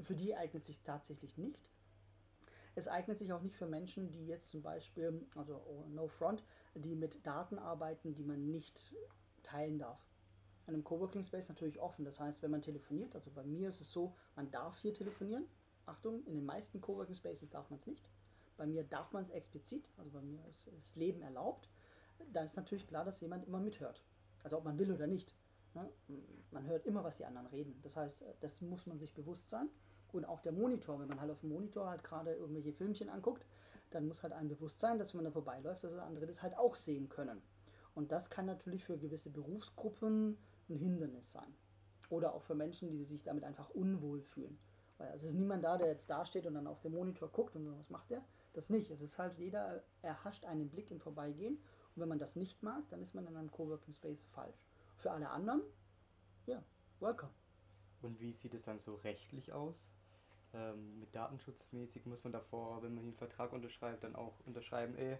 Für 0.00 0.16
die 0.16 0.34
eignet 0.34 0.64
sich 0.64 0.82
tatsächlich 0.82 1.38
nicht. 1.38 1.58
Es 2.74 2.88
eignet 2.88 3.18
sich 3.18 3.32
auch 3.32 3.42
nicht 3.42 3.56
für 3.56 3.66
Menschen, 3.66 4.10
die 4.10 4.26
jetzt 4.26 4.50
zum 4.50 4.62
Beispiel, 4.62 5.26
also 5.36 5.62
oh, 5.66 5.86
no 5.88 6.08
front, 6.08 6.42
die 6.74 6.96
mit 6.96 7.24
Daten 7.26 7.58
arbeiten, 7.58 8.14
die 8.14 8.24
man 8.24 8.50
nicht 8.50 8.94
teilen 9.42 9.78
darf. 9.78 10.00
In 10.66 10.74
einem 10.74 10.84
Coworking 10.84 11.22
Space 11.22 11.48
natürlich 11.48 11.80
offen. 11.80 12.04
Das 12.04 12.20
heißt, 12.20 12.42
wenn 12.42 12.50
man 12.50 12.62
telefoniert, 12.62 13.14
also 13.14 13.30
bei 13.30 13.42
mir 13.44 13.68
ist 13.68 13.80
es 13.80 13.92
so, 13.92 14.14
man 14.36 14.50
darf 14.50 14.78
hier 14.78 14.94
telefonieren. 14.94 15.46
Achtung, 15.86 16.24
in 16.26 16.34
den 16.34 16.44
meisten 16.44 16.80
Coworking 16.80 17.16
Spaces 17.16 17.50
darf 17.50 17.68
man 17.70 17.78
es 17.78 17.86
nicht. 17.86 18.08
Bei 18.56 18.66
mir 18.66 18.84
darf 18.84 19.12
man 19.12 19.22
es 19.22 19.30
explizit, 19.30 19.90
also 19.96 20.10
bei 20.10 20.20
mir 20.20 20.44
ist 20.46 20.70
das 20.82 20.94
Leben 20.94 21.22
erlaubt. 21.22 21.68
Da 22.32 22.44
ist 22.44 22.56
natürlich 22.56 22.86
klar, 22.86 23.04
dass 23.04 23.20
jemand 23.20 23.44
immer 23.46 23.58
mithört. 23.58 24.04
Also 24.44 24.58
ob 24.58 24.64
man 24.64 24.78
will 24.78 24.92
oder 24.92 25.06
nicht. 25.06 25.34
Ne? 25.74 25.88
Man 26.50 26.66
hört 26.66 26.86
immer, 26.86 27.02
was 27.02 27.16
die 27.16 27.24
anderen 27.24 27.48
reden. 27.48 27.80
Das 27.82 27.96
heißt, 27.96 28.24
das 28.40 28.60
muss 28.60 28.86
man 28.86 28.98
sich 28.98 29.14
bewusst 29.14 29.48
sein. 29.48 29.68
Und 30.12 30.26
auch 30.26 30.40
der 30.40 30.52
Monitor, 30.52 31.00
wenn 31.00 31.08
man 31.08 31.20
halt 31.20 31.30
auf 31.30 31.40
dem 31.40 31.48
Monitor 31.48 31.88
halt 31.88 32.04
gerade 32.04 32.34
irgendwelche 32.34 32.72
Filmchen 32.72 33.08
anguckt, 33.08 33.46
dann 33.90 34.06
muss 34.06 34.22
halt 34.22 34.32
einem 34.32 34.48
bewusst 34.48 34.78
sein, 34.78 34.98
dass 34.98 35.12
wenn 35.12 35.18
man 35.18 35.24
da 35.24 35.30
vorbeiläuft, 35.30 35.84
dass 35.84 35.92
andere 35.94 36.26
das 36.26 36.42
halt 36.42 36.56
auch 36.56 36.76
sehen 36.76 37.08
können. 37.08 37.42
Und 37.94 38.12
das 38.12 38.30
kann 38.30 38.46
natürlich 38.46 38.84
für 38.84 38.98
gewisse 38.98 39.30
Berufsgruppen 39.30 40.38
ein 40.72 40.78
Hindernis 40.78 41.30
sein. 41.32 41.54
Oder 42.10 42.34
auch 42.34 42.42
für 42.42 42.54
Menschen, 42.54 42.90
die 42.90 42.96
sich 42.96 43.22
damit 43.22 43.44
einfach 43.44 43.70
unwohl 43.70 44.20
fühlen. 44.20 44.58
Weil 44.98 45.08
also 45.08 45.26
es 45.26 45.32
ist 45.32 45.38
niemand 45.38 45.64
da, 45.64 45.78
der 45.78 45.88
jetzt 45.88 46.10
dasteht 46.10 46.46
und 46.46 46.54
dann 46.54 46.66
auf 46.66 46.80
den 46.80 46.92
Monitor 46.92 47.28
guckt 47.30 47.56
und 47.56 47.78
was 47.78 47.90
macht 47.90 48.10
der? 48.10 48.24
Das 48.52 48.68
nicht. 48.68 48.90
Es 48.90 49.00
ist 49.00 49.18
halt 49.18 49.38
jeder 49.38 49.82
erhascht 50.02 50.44
einen 50.44 50.68
Blick 50.68 50.90
im 50.90 51.00
Vorbeigehen. 51.00 51.54
Und 51.54 52.02
wenn 52.02 52.08
man 52.08 52.18
das 52.18 52.36
nicht 52.36 52.62
mag, 52.62 52.82
dann 52.90 53.02
ist 53.02 53.14
man 53.14 53.26
in 53.26 53.36
einem 53.36 53.50
Coworking 53.50 53.94
Space 53.94 54.24
falsch. 54.24 54.66
Für 54.96 55.10
alle 55.10 55.30
anderen, 55.30 55.62
ja, 56.46 56.62
welcome. 57.00 57.32
Und 58.02 58.20
wie 58.20 58.32
sieht 58.32 58.54
es 58.54 58.64
dann 58.64 58.78
so 58.78 58.96
rechtlich 58.96 59.52
aus? 59.52 59.88
ähm, 60.54 61.00
mit 61.00 61.14
datenschutzmäßig 61.14 62.06
muss 62.06 62.24
man 62.24 62.32
davor, 62.32 62.82
wenn 62.82 62.94
man 62.94 63.04
einen 63.04 63.14
Vertrag 63.14 63.52
unterschreibt, 63.52 64.04
dann 64.04 64.14
auch 64.14 64.34
unterschreiben, 64.46 64.94
ey, 64.96 65.18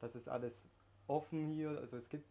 das 0.00 0.16
ist 0.16 0.28
alles 0.28 0.68
offen 1.06 1.50
hier, 1.50 1.70
also 1.78 1.96
es 1.96 2.08
gibt, 2.08 2.28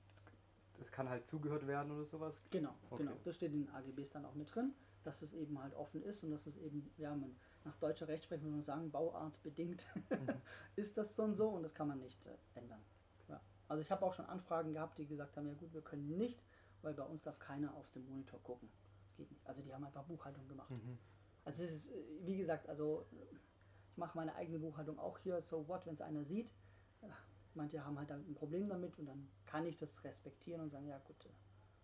es 0.80 0.92
kann 0.92 1.10
halt 1.10 1.28
zugehört 1.28 1.68
werden 1.68 1.92
oder 1.92 2.06
sowas. 2.06 2.42
Genau, 2.50 2.74
okay. 2.90 3.04
genau. 3.04 3.16
Das 3.24 3.36
steht 3.36 3.54
in 3.54 3.66
den 3.66 3.74
AGBs 3.74 4.12
dann 4.12 4.26
auch 4.26 4.36
mit 4.36 4.54
drin, 4.54 4.74
dass 5.04 5.22
es 5.22 5.34
eben 5.34 5.62
halt 5.62 5.74
offen 5.76 6.02
ist 6.04 6.24
und 6.24 6.32
dass 6.32 6.46
es 6.46 6.58
eben, 6.58 6.92
ja, 6.98 7.16
man 7.16 7.36
nach 7.64 7.76
deutscher 7.78 8.08
Rechtsprechung 8.08 8.48
muss 8.48 8.56
man 8.56 8.64
sagen, 8.64 8.92
Bauart 8.92 9.42
bedingt 9.44 9.86
mhm. 10.10 10.28
ist 10.76 10.98
das 10.98 11.16
so 11.16 11.24
und 11.24 11.36
so 11.36 11.50
und 11.50 11.64
das 11.64 11.74
kann 11.74 11.88
man 11.88 12.00
nicht 12.00 12.26
äh, 12.26 12.60
ändern. 12.60 12.82
Ja. 13.30 13.42
Also 13.68 13.82
ich 13.82 13.92
habe 13.92 14.06
auch 14.06 14.14
schon 14.14 14.26
Anfragen 14.26 14.74
gehabt, 14.74 14.98
die 14.98 15.06
gesagt 15.06 15.38
haben, 15.38 15.48
ja 15.48 15.54
gut, 15.54 15.74
wir 15.74 15.82
können 15.82 16.18
nicht, 16.18 16.44
weil 16.82 16.94
bei 16.94 17.04
uns 17.04 17.24
darf 17.24 17.40
keiner 17.40 17.74
auf 17.76 17.90
den 17.92 18.06
Monitor 18.06 18.42
gucken. 18.44 18.70
Geht 19.16 19.32
nicht. 19.32 19.46
Also 19.46 19.62
die 19.62 19.74
haben 19.74 19.84
einfach 19.84 20.04
Buchhaltung 20.04 20.48
gemacht. 20.48 20.72
Mhm. 20.72 20.98
Also 21.46 21.64
es 21.64 21.72
ist, 21.72 21.92
äh, 21.92 22.04
wie 22.22 22.38
gesagt, 22.38 22.68
also 22.68 23.06
ich 23.92 23.98
mache 23.98 24.18
meine 24.18 24.36
eigene 24.36 24.60
Buchhaltung 24.60 25.00
auch 25.00 25.20
hier, 25.20 25.42
so 25.42 25.68
what, 25.68 25.86
wenn 25.86 25.94
es 25.94 26.02
einer 26.02 26.24
sieht. 26.24 26.54
Manche 27.56 27.84
haben 27.84 27.98
halt 27.98 28.12
ein 28.12 28.34
Problem 28.36 28.68
damit 28.68 28.98
und 29.00 29.06
dann 29.06 29.30
kann 29.46 29.66
ich 29.66 29.78
das 29.78 30.04
respektieren 30.04 30.62
und 30.62 30.70
sagen, 30.70 30.88
ja 30.88 30.98
gut, 31.00 31.26
äh, 31.26 31.30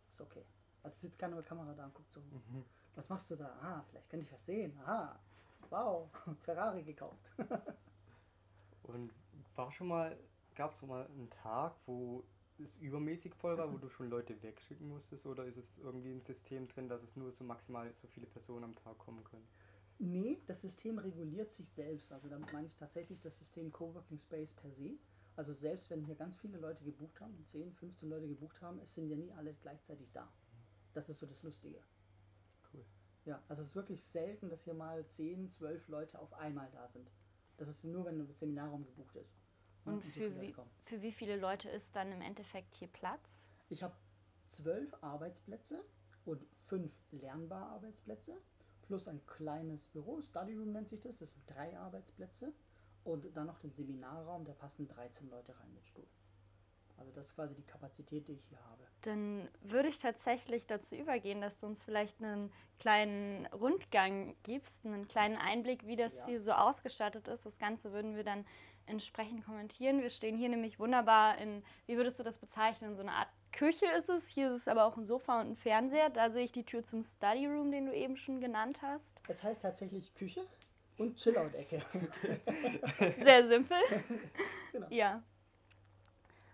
ist 0.09 0.21
okay. 0.21 0.45
Also 0.83 0.97
sitzt 0.97 1.19
keiner 1.19 1.35
mit 1.35 1.45
Kamera 1.45 1.73
da 1.73 1.85
und 1.85 1.93
guckt 1.93 2.11
so, 2.11 2.21
mhm. 2.21 2.63
was 2.95 3.09
machst 3.09 3.29
du 3.31 3.35
da? 3.35 3.47
Ah, 3.61 3.83
vielleicht 3.89 4.09
könnte 4.09 4.25
ich 4.25 4.31
was 4.31 4.45
sehen. 4.45 4.77
Aha, 4.79 5.19
wow, 5.69 6.09
Ferrari 6.41 6.83
gekauft. 6.83 7.29
und 8.83 9.13
war 9.55 9.71
schon 9.71 9.87
mal, 9.87 10.17
gab 10.55 10.71
es 10.71 10.77
schon 10.77 10.89
mal 10.89 11.05
einen 11.05 11.29
Tag, 11.29 11.75
wo 11.85 12.23
es 12.63 12.77
übermäßig 12.77 13.33
voll 13.35 13.57
war, 13.57 13.71
wo 13.71 13.77
du 13.77 13.89
schon 13.89 14.09
Leute 14.09 14.41
wegschicken 14.41 14.87
musstest? 14.87 15.25
Oder 15.25 15.45
ist 15.45 15.57
es 15.57 15.77
irgendwie 15.77 16.11
ein 16.11 16.21
System 16.21 16.67
drin, 16.67 16.89
dass 16.89 17.03
es 17.03 17.15
nur 17.15 17.31
so 17.31 17.43
maximal 17.43 17.93
so 17.93 18.07
viele 18.07 18.27
Personen 18.27 18.63
am 18.63 18.75
Tag 18.75 18.97
kommen 18.97 19.23
können? 19.23 19.47
Nee, 19.99 20.41
das 20.45 20.61
System 20.61 20.97
reguliert 20.97 21.51
sich 21.51 21.69
selbst. 21.69 22.11
Also 22.11 22.29
damit 22.29 22.53
meine 22.53 22.67
ich 22.67 22.75
tatsächlich 22.75 23.19
das 23.19 23.37
System 23.37 23.71
Coworking 23.71 24.17
Space 24.17 24.53
per 24.53 24.71
se. 24.71 24.97
Also 25.39 25.53
selbst 25.53 25.89
wenn 25.89 26.03
hier 26.03 26.15
ganz 26.15 26.35
viele 26.35 26.57
Leute 26.57 26.83
gebucht 26.83 27.21
haben, 27.21 27.45
10, 27.45 27.71
15 27.71 28.09
Leute 28.09 28.27
gebucht 28.27 28.61
haben, 28.61 28.77
es 28.79 28.93
sind 28.93 29.07
ja 29.07 29.15
nie 29.15 29.31
alle 29.31 29.53
gleichzeitig 29.53 30.11
da. 30.11 30.29
Das 30.91 31.07
ist 31.07 31.19
so 31.19 31.25
das 31.25 31.43
Lustige. 31.43 31.81
Cool. 32.73 32.83
Ja, 33.23 33.41
also 33.47 33.61
es 33.61 33.69
ist 33.69 33.75
wirklich 33.77 34.03
selten, 34.03 34.49
dass 34.49 34.65
hier 34.65 34.73
mal 34.73 35.07
10, 35.07 35.49
12 35.49 35.87
Leute 35.87 36.19
auf 36.19 36.33
einmal 36.33 36.69
da 36.71 36.89
sind. 36.89 37.09
Das 37.55 37.69
ist 37.69 37.85
nur, 37.85 38.03
wenn 38.03 38.19
das 38.19 38.37
Seminarraum 38.37 38.83
gebucht 38.83 39.15
ist. 39.15 39.33
Und, 39.85 39.93
und 39.93 40.01
für, 40.01 40.41
wie, 40.41 40.53
für 40.79 41.01
wie 41.01 41.13
viele 41.13 41.37
Leute 41.37 41.69
ist 41.69 41.95
dann 41.95 42.11
im 42.11 42.19
Endeffekt 42.19 42.75
hier 42.75 42.89
Platz? 42.89 43.47
Ich 43.69 43.81
habe 43.81 43.95
zwölf 44.45 44.93
Arbeitsplätze 44.99 45.85
und 46.25 46.45
fünf 46.57 46.99
Lernbar-Arbeitsplätze 47.11 48.41
plus 48.81 49.07
ein 49.07 49.25
kleines 49.25 49.87
Büro, 49.87 50.19
Study 50.19 50.55
Room 50.55 50.73
nennt 50.73 50.89
sich 50.89 50.99
das, 50.99 51.19
das 51.19 51.31
sind 51.31 51.49
drei 51.49 51.79
Arbeitsplätze 51.79 52.51
und 53.03 53.35
dann 53.35 53.47
noch 53.47 53.59
den 53.59 53.71
Seminarraum, 53.71 54.45
da 54.45 54.53
passen 54.53 54.87
13 54.87 55.29
Leute 55.29 55.57
rein 55.59 55.73
mit 55.73 55.85
Stuhl. 55.85 56.07
Also 56.97 57.11
das 57.13 57.27
ist 57.27 57.35
quasi 57.35 57.55
die 57.55 57.63
Kapazität, 57.63 58.27
die 58.27 58.33
ich 58.33 58.43
hier 58.45 58.59
habe. 58.65 58.83
Dann 59.01 59.47
würde 59.61 59.87
ich 59.87 59.99
tatsächlich 59.99 60.67
dazu 60.67 60.95
übergehen, 60.95 61.39
dass 61.39 61.59
du 61.59 61.67
uns 61.67 61.81
vielleicht 61.81 62.21
einen 62.21 62.51
kleinen 62.79 63.45
Rundgang 63.47 64.35
gibst, 64.43 64.85
einen 64.85 65.07
kleinen 65.07 65.37
Einblick, 65.37 65.85
wie 65.85 65.95
das 65.95 66.15
ja. 66.15 66.25
hier 66.25 66.41
so 66.41 66.51
ausgestattet 66.51 67.27
ist. 67.29 67.45
Das 67.45 67.57
Ganze 67.57 67.93
würden 67.93 68.15
wir 68.15 68.23
dann 68.23 68.45
entsprechend 68.85 69.45
kommentieren. 69.45 70.01
Wir 70.01 70.09
stehen 70.09 70.37
hier 70.37 70.49
nämlich 70.49 70.79
wunderbar 70.79 71.37
in, 71.37 71.63
wie 71.85 71.95
würdest 71.95 72.19
du 72.19 72.23
das 72.23 72.37
bezeichnen, 72.37 72.95
so 72.95 73.01
eine 73.01 73.13
Art 73.13 73.29
Küche 73.51 73.85
ist 73.97 74.09
es. 74.09 74.27
Hier 74.27 74.53
ist 74.53 74.61
es 74.61 74.67
aber 74.67 74.85
auch 74.85 74.95
ein 74.97 75.05
Sofa 75.05 75.41
und 75.41 75.51
ein 75.51 75.55
Fernseher. 75.55 76.09
Da 76.09 76.29
sehe 76.29 76.45
ich 76.45 76.51
die 76.51 76.63
Tür 76.63 76.83
zum 76.83 77.03
Study 77.03 77.47
Room, 77.47 77.71
den 77.71 77.87
du 77.87 77.93
eben 77.93 78.15
schon 78.15 78.39
genannt 78.39 78.81
hast. 78.81 79.21
Es 79.27 79.43
heißt 79.43 79.61
tatsächlich 79.61 80.13
Küche 80.13 80.45
und 80.99 81.15
Chillout-Ecke. 81.15 81.81
Sehr 83.23 83.47
simpel. 83.47 83.77
Genau. 84.71 84.85
Ja. 84.91 85.23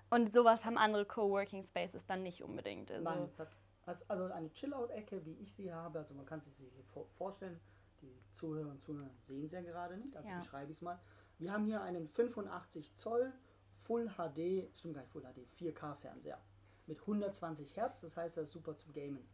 Und 0.09 0.31
sowas 0.31 0.63
haben 0.63 0.77
andere 0.77 1.05
Coworking 1.05 1.63
Spaces 1.63 2.05
dann 2.05 2.23
nicht 2.23 2.41
unbedingt. 2.41 2.89
Also 2.89 3.03
Nein, 3.03 3.23
es 3.23 3.37
hat 3.37 3.49
also 4.07 4.31
eine 4.31 4.49
Chillout-Ecke, 4.53 5.25
wie 5.25 5.33
ich 5.33 5.51
sie 5.51 5.73
habe, 5.73 5.99
also 5.99 6.13
man 6.13 6.25
kann 6.25 6.39
sich 6.39 6.55
sie 6.55 6.71
vorstellen, 7.17 7.59
die 8.01 8.17
Zuhörer 8.31 8.69
und 8.69 8.81
Zuhörer 8.81 9.09
sehen 9.19 9.43
es 9.43 9.51
ja 9.51 9.59
gerade 9.61 9.97
nicht, 9.97 10.15
also 10.15 10.29
ja. 10.29 10.37
beschreibe 10.37 10.71
ich 10.71 10.77
es 10.77 10.81
mal. 10.81 10.97
Wir 11.39 11.51
haben 11.51 11.65
hier 11.65 11.81
einen 11.81 12.07
85 12.07 12.93
Zoll 12.93 13.33
Full 13.79 14.07
HD, 14.07 14.69
stimmt 14.77 14.93
gar 14.93 15.01
nicht 15.01 15.11
Full 15.11 15.23
HD, 15.23 15.45
4K 15.59 15.95
Fernseher 15.95 16.39
mit 16.87 17.01
120 17.01 17.75
Hertz, 17.75 18.01
das 18.01 18.15
heißt, 18.15 18.37
das 18.37 18.45
ist 18.45 18.51
super 18.53 18.77
zum 18.77 18.93
Gamen. 18.93 19.27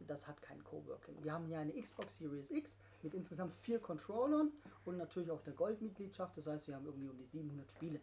Das 0.00 0.26
hat 0.28 0.42
kein 0.42 0.62
Coworking. 0.64 1.22
Wir 1.22 1.32
haben 1.32 1.46
hier 1.46 1.58
eine 1.58 1.72
Xbox 1.72 2.18
Series 2.18 2.50
X 2.50 2.78
mit 3.02 3.14
insgesamt 3.14 3.54
vier 3.54 3.78
Controllern 3.78 4.52
und 4.84 4.96
natürlich 4.96 5.30
auch 5.30 5.40
der 5.40 5.54
Goldmitgliedschaft, 5.54 6.36
das 6.36 6.46
heißt, 6.46 6.68
wir 6.68 6.74
haben 6.74 6.84
irgendwie 6.84 7.08
um 7.08 7.16
die 7.16 7.24
700 7.24 7.70
Spiele. 7.70 8.00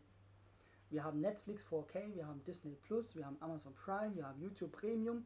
Wir 0.90 1.04
haben 1.04 1.22
Netflix 1.22 1.66
4K, 1.68 2.14
wir 2.16 2.28
haben 2.28 2.44
Disney 2.44 2.76
Plus, 2.76 3.16
wir 3.16 3.26
haben 3.26 3.38
Amazon 3.40 3.74
Prime, 3.76 4.14
wir 4.16 4.28
haben 4.28 4.42
YouTube 4.42 4.74
Premium. 4.74 5.26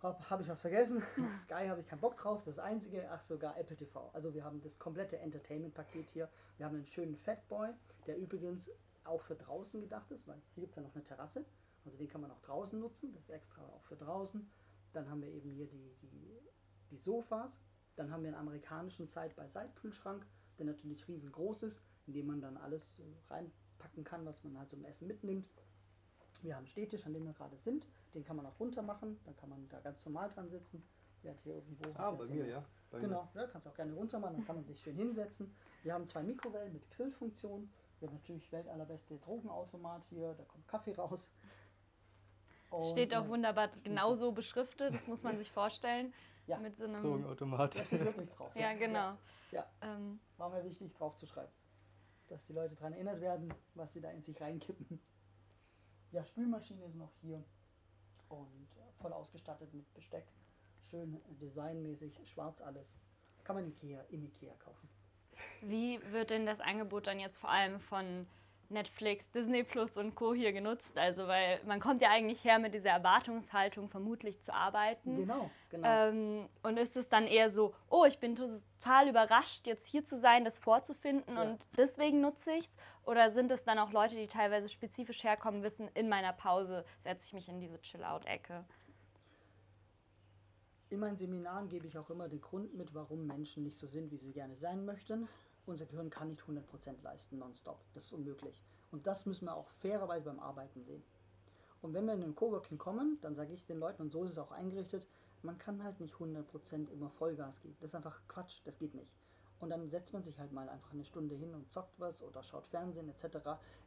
Habe 0.00 0.30
hab 0.30 0.40
ich 0.40 0.48
was 0.48 0.60
vergessen? 0.60 1.02
Sky 1.36 1.66
habe 1.68 1.80
ich 1.80 1.86
keinen 1.86 2.00
Bock 2.00 2.16
drauf. 2.16 2.42
Das 2.42 2.58
einzige, 2.58 3.06
ach 3.10 3.20
sogar 3.20 3.58
Apple 3.58 3.76
TV. 3.76 4.10
Also 4.14 4.32
wir 4.32 4.44
haben 4.44 4.60
das 4.62 4.78
komplette 4.78 5.18
Entertainment-Paket 5.18 6.08
hier. 6.10 6.28
Wir 6.56 6.66
haben 6.66 6.76
einen 6.76 6.86
schönen 6.86 7.16
Fatboy, 7.16 7.68
der 8.06 8.16
übrigens 8.16 8.70
auch 9.04 9.20
für 9.20 9.34
draußen 9.34 9.80
gedacht 9.80 10.10
ist, 10.10 10.26
weil 10.26 10.40
hier 10.54 10.62
gibt 10.62 10.70
es 10.70 10.76
ja 10.76 10.82
noch 10.82 10.94
eine 10.94 11.04
Terrasse. 11.04 11.44
Also 11.84 11.98
den 11.98 12.08
kann 12.08 12.20
man 12.20 12.30
auch 12.30 12.40
draußen 12.40 12.78
nutzen. 12.78 13.12
Das 13.12 13.24
ist 13.24 13.30
extra 13.30 13.62
auch 13.62 13.82
für 13.82 13.96
draußen. 13.96 14.48
Dann 14.92 15.08
haben 15.08 15.22
wir 15.22 15.30
eben 15.30 15.50
hier 15.50 15.66
die, 15.66 15.94
die, 16.02 16.40
die 16.90 16.96
Sofas. 16.96 17.60
Dann 17.96 18.10
haben 18.10 18.22
wir 18.22 18.28
einen 18.28 18.38
amerikanischen 18.38 19.06
Side-by-Side-Kühlschrank, 19.06 20.26
der 20.58 20.66
natürlich 20.66 21.06
riesengroß 21.08 21.64
ist, 21.64 21.82
in 22.06 22.12
dem 22.12 22.26
man 22.26 22.40
dann 22.40 22.56
alles 22.56 23.00
rein 23.28 23.50
packen 23.78 24.04
kann, 24.04 24.24
was 24.24 24.42
man 24.44 24.58
halt 24.58 24.70
zum 24.70 24.84
Essen 24.84 25.06
mitnimmt. 25.06 25.48
Wir 26.42 26.54
haben 26.54 26.60
einen 26.60 26.66
Stehtisch, 26.68 27.06
an 27.06 27.12
dem 27.12 27.24
wir 27.24 27.32
gerade 27.32 27.56
sind. 27.56 27.88
Den 28.14 28.24
kann 28.24 28.36
man 28.36 28.46
auch 28.46 28.58
runter 28.60 28.82
machen. 28.82 29.18
Dann 29.24 29.36
kann 29.36 29.48
man 29.48 29.68
da 29.68 29.80
ganz 29.80 30.04
normal 30.04 30.30
dran 30.30 30.48
sitzen. 30.48 30.82
Der 31.22 31.32
hat 31.32 31.40
hier 31.40 31.54
irgendwo. 31.54 31.90
Ah, 31.94 32.12
bei 32.12 32.24
so 32.24 32.32
mir, 32.32 32.46
ja. 32.46 32.64
Bei 32.90 33.00
genau, 33.00 33.28
mir. 33.34 33.42
ja, 33.42 33.46
kannst 33.48 33.66
auch 33.66 33.74
gerne 33.74 33.92
runter 33.92 34.18
machen. 34.20 34.36
Dann 34.36 34.46
kann 34.46 34.56
man 34.56 34.64
sich 34.64 34.80
schön 34.80 34.96
hinsetzen. 34.96 35.52
Wir 35.82 35.94
haben 35.94 36.06
zwei 36.06 36.22
Mikrowellen 36.22 36.72
mit 36.72 36.88
Grillfunktion. 36.90 37.70
Wir 37.98 38.08
haben 38.08 38.14
natürlich 38.14 38.50
weltallerbeste 38.52 39.18
Drogenautomat 39.18 40.04
hier. 40.06 40.34
Da 40.34 40.44
kommt 40.44 40.68
Kaffee 40.68 40.94
raus. 40.94 41.32
Und 42.70 42.84
steht 42.90 43.14
auch 43.14 43.28
wunderbar 43.28 43.68
genauso 43.82 44.32
beschriftet. 44.32 44.94
Das 44.94 45.06
muss 45.06 45.22
man 45.22 45.36
sich 45.38 45.50
vorstellen. 45.50 46.12
Ja. 46.46 46.58
Mit 46.58 46.76
so 46.76 46.84
einem 46.84 47.02
Drogenautomat. 47.02 47.76
Da 47.76 47.84
steht 47.84 48.04
wirklich 48.04 48.30
drauf. 48.30 48.54
ja, 48.54 48.72
genau. 48.72 49.16
Ja, 49.50 49.60
ja. 49.60 49.66
Ähm. 49.82 50.18
war 50.38 50.48
mir 50.48 50.64
wichtig, 50.64 50.94
drauf 50.94 51.14
zu 51.16 51.26
schreiben 51.26 51.52
dass 52.28 52.46
die 52.46 52.52
Leute 52.52 52.74
daran 52.74 52.92
erinnert 52.92 53.20
werden, 53.20 53.52
was 53.74 53.92
sie 53.92 54.00
da 54.00 54.10
in 54.10 54.22
sich 54.22 54.40
reinkippen. 54.40 55.00
Ja, 56.12 56.24
Spülmaschine 56.24 56.84
ist 56.84 56.94
noch 56.94 57.12
hier 57.20 57.44
und 58.28 58.68
voll 59.00 59.12
ausgestattet 59.12 59.72
mit 59.74 59.92
Besteck. 59.94 60.26
Schön 60.90 61.20
designmäßig, 61.40 62.18
schwarz 62.24 62.60
alles. 62.60 62.96
Kann 63.44 63.56
man 63.56 63.64
im 63.64 63.70
Ikea, 63.72 64.02
im 64.10 64.24
Ikea 64.24 64.54
kaufen. 64.54 64.88
Wie 65.60 66.00
wird 66.12 66.30
denn 66.30 66.46
das 66.46 66.60
Angebot 66.60 67.06
dann 67.06 67.20
jetzt 67.20 67.38
vor 67.38 67.50
allem 67.50 67.80
von 67.80 68.26
Netflix, 68.70 69.30
Disney 69.30 69.62
Plus 69.64 69.96
und 69.96 70.14
Co. 70.14 70.34
hier 70.34 70.52
genutzt. 70.52 70.96
Also, 70.96 71.26
weil 71.26 71.60
man 71.64 71.80
kommt 71.80 72.02
ja 72.02 72.10
eigentlich 72.10 72.44
her 72.44 72.58
mit 72.58 72.74
dieser 72.74 72.90
Erwartungshaltung, 72.90 73.88
vermutlich 73.88 74.40
zu 74.40 74.52
arbeiten. 74.52 75.16
Genau, 75.16 75.50
genau. 75.70 75.88
Ähm, 75.88 76.48
und 76.62 76.76
ist 76.76 76.96
es 76.96 77.08
dann 77.08 77.26
eher 77.26 77.50
so, 77.50 77.74
oh, 77.88 78.04
ich 78.04 78.18
bin 78.18 78.36
total 78.36 79.08
überrascht, 79.08 79.66
jetzt 79.66 79.86
hier 79.86 80.04
zu 80.04 80.16
sein, 80.16 80.44
das 80.44 80.58
vorzufinden 80.58 81.36
ja. 81.36 81.42
und 81.42 81.66
deswegen 81.78 82.20
nutze 82.20 82.52
ich 82.52 82.66
es? 82.66 82.76
Oder 83.04 83.30
sind 83.30 83.50
es 83.50 83.64
dann 83.64 83.78
auch 83.78 83.90
Leute, 83.90 84.16
die 84.16 84.26
teilweise 84.26 84.68
spezifisch 84.68 85.24
herkommen, 85.24 85.62
wissen, 85.62 85.88
in 85.94 86.08
meiner 86.08 86.32
Pause 86.32 86.84
setze 87.04 87.24
ich 87.24 87.32
mich 87.32 87.48
in 87.48 87.60
diese 87.60 87.80
Chill-Out-Ecke? 87.80 88.64
In 90.90 91.00
meinen 91.00 91.16
Seminaren 91.16 91.68
gebe 91.68 91.86
ich 91.86 91.98
auch 91.98 92.08
immer 92.10 92.28
den 92.28 92.40
Grund 92.40 92.74
mit, 92.74 92.94
warum 92.94 93.26
Menschen 93.26 93.62
nicht 93.62 93.76
so 93.76 93.86
sind, 93.86 94.10
wie 94.10 94.16
sie 94.16 94.32
gerne 94.32 94.56
sein 94.56 94.84
möchten 94.84 95.28
unser 95.68 95.86
Gehirn 95.86 96.10
kann 96.10 96.28
nicht 96.28 96.42
100% 96.42 97.02
leisten 97.02 97.38
nonstop. 97.38 97.80
Das 97.94 98.04
ist 98.04 98.12
unmöglich. 98.12 98.62
Und 98.90 99.06
das 99.06 99.26
müssen 99.26 99.46
wir 99.46 99.54
auch 99.54 99.68
fairerweise 99.68 100.26
beim 100.26 100.40
Arbeiten 100.40 100.82
sehen. 100.82 101.02
Und 101.80 101.94
wenn 101.94 102.06
wir 102.06 102.14
in 102.14 102.20
den 102.20 102.34
Coworking 102.34 102.78
kommen, 102.78 103.18
dann 103.20 103.34
sage 103.34 103.52
ich 103.52 103.66
den 103.66 103.78
Leuten, 103.78 104.02
und 104.02 104.10
so 104.10 104.24
ist 104.24 104.32
es 104.32 104.38
auch 104.38 104.50
eingerichtet, 104.50 105.06
man 105.42 105.58
kann 105.58 105.84
halt 105.84 106.00
nicht 106.00 106.14
100% 106.14 106.90
immer 106.90 107.10
Vollgas 107.10 107.60
geben. 107.60 107.76
Das 107.80 107.90
ist 107.90 107.94
einfach 107.94 108.20
Quatsch, 108.26 108.60
das 108.64 108.78
geht 108.78 108.94
nicht. 108.94 109.14
Und 109.60 109.70
dann 109.70 109.88
setzt 109.88 110.12
man 110.12 110.22
sich 110.22 110.38
halt 110.38 110.52
mal 110.52 110.68
einfach 110.68 110.92
eine 110.92 111.04
Stunde 111.04 111.34
hin 111.34 111.54
und 111.54 111.70
zockt 111.70 111.98
was 111.98 112.22
oder 112.22 112.42
schaut 112.42 112.66
Fernsehen 112.66 113.08
etc. 113.08 113.38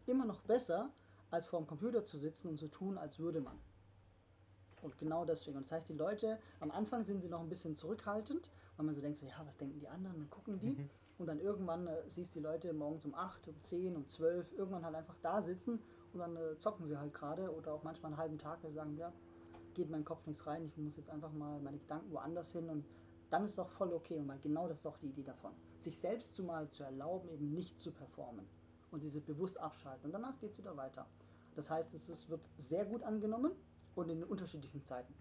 Immer 0.05 0.25
noch 0.25 0.41
besser, 0.41 0.91
als 1.29 1.45
vor 1.45 1.59
dem 1.59 1.67
Computer 1.67 2.03
zu 2.03 2.17
sitzen 2.17 2.49
und 2.49 2.59
zu 2.59 2.67
tun, 2.67 2.97
als 2.97 3.19
würde 3.19 3.41
man. 3.41 3.57
Und 4.81 4.97
genau 4.97 5.25
deswegen. 5.25 5.57
Und 5.57 5.63
das 5.65 5.73
heißt, 5.73 5.89
die 5.89 5.93
Leute, 5.93 6.39
am 6.59 6.71
Anfang 6.71 7.03
sind 7.03 7.21
sie 7.21 7.29
noch 7.29 7.39
ein 7.39 7.49
bisschen 7.49 7.75
zurückhaltend, 7.75 8.49
weil 8.75 8.85
man 8.85 8.95
so 8.95 9.01
denkt, 9.01 9.17
so, 9.17 9.25
ja, 9.25 9.41
was 9.45 9.57
denken 9.57 9.79
die 9.79 9.87
anderen, 9.87 10.17
dann 10.17 10.29
gucken 10.29 10.59
die. 10.59 10.73
Mhm. 10.73 10.89
Und 11.21 11.27
dann 11.27 11.39
irgendwann 11.39 11.85
äh, 11.85 12.01
siehst 12.07 12.33
du 12.33 12.39
die 12.39 12.43
Leute 12.43 12.73
morgens 12.73 13.05
um 13.05 13.13
8, 13.13 13.47
um 13.47 13.61
10, 13.61 13.95
um 13.95 14.07
12 14.07 14.53
irgendwann 14.53 14.83
halt 14.83 14.95
einfach 14.95 15.15
da 15.21 15.39
sitzen 15.43 15.79
und 16.13 16.19
dann 16.19 16.35
äh, 16.35 16.57
zocken 16.57 16.87
sie 16.87 16.97
halt 16.97 17.13
gerade 17.13 17.55
oder 17.55 17.75
auch 17.75 17.83
manchmal 17.83 18.11
einen 18.11 18.19
halben 18.19 18.39
Tag, 18.39 18.59
sie 18.61 18.73
sagen, 18.73 18.97
ja, 18.97 19.13
geht 19.75 19.85
in 19.85 19.91
meinen 19.91 20.03
Kopf 20.03 20.25
nichts 20.25 20.47
rein, 20.47 20.65
ich 20.65 20.75
muss 20.77 20.97
jetzt 20.97 21.11
einfach 21.11 21.31
mal 21.31 21.59
meine 21.61 21.77
Gedanken 21.77 22.11
woanders 22.11 22.51
hin 22.53 22.67
und 22.69 22.87
dann 23.29 23.45
ist 23.45 23.59
auch 23.59 23.69
voll 23.69 23.93
okay 23.93 24.19
und 24.19 24.41
genau 24.41 24.67
das 24.67 24.79
ist 24.79 24.87
auch 24.87 24.97
die 24.97 25.09
Idee 25.09 25.21
davon. 25.21 25.51
Sich 25.77 25.95
selbst 25.95 26.33
zumal 26.33 26.67
zu 26.71 26.81
erlauben, 26.81 27.29
eben 27.29 27.53
nicht 27.53 27.79
zu 27.79 27.91
performen 27.91 28.47
und 28.89 29.03
diese 29.03 29.21
bewusst 29.21 29.59
abschalten 29.59 30.07
und 30.07 30.13
danach 30.13 30.39
geht 30.39 30.49
es 30.49 30.57
wieder 30.57 30.75
weiter. 30.75 31.05
Das 31.53 31.69
heißt, 31.69 31.93
es 31.93 32.29
wird 32.29 32.49
sehr 32.57 32.83
gut 32.85 33.03
angenommen 33.03 33.51
und 33.93 34.09
in 34.09 34.21
den 34.21 34.27
unterschiedlichsten 34.27 34.83
Zeiten. 34.83 35.13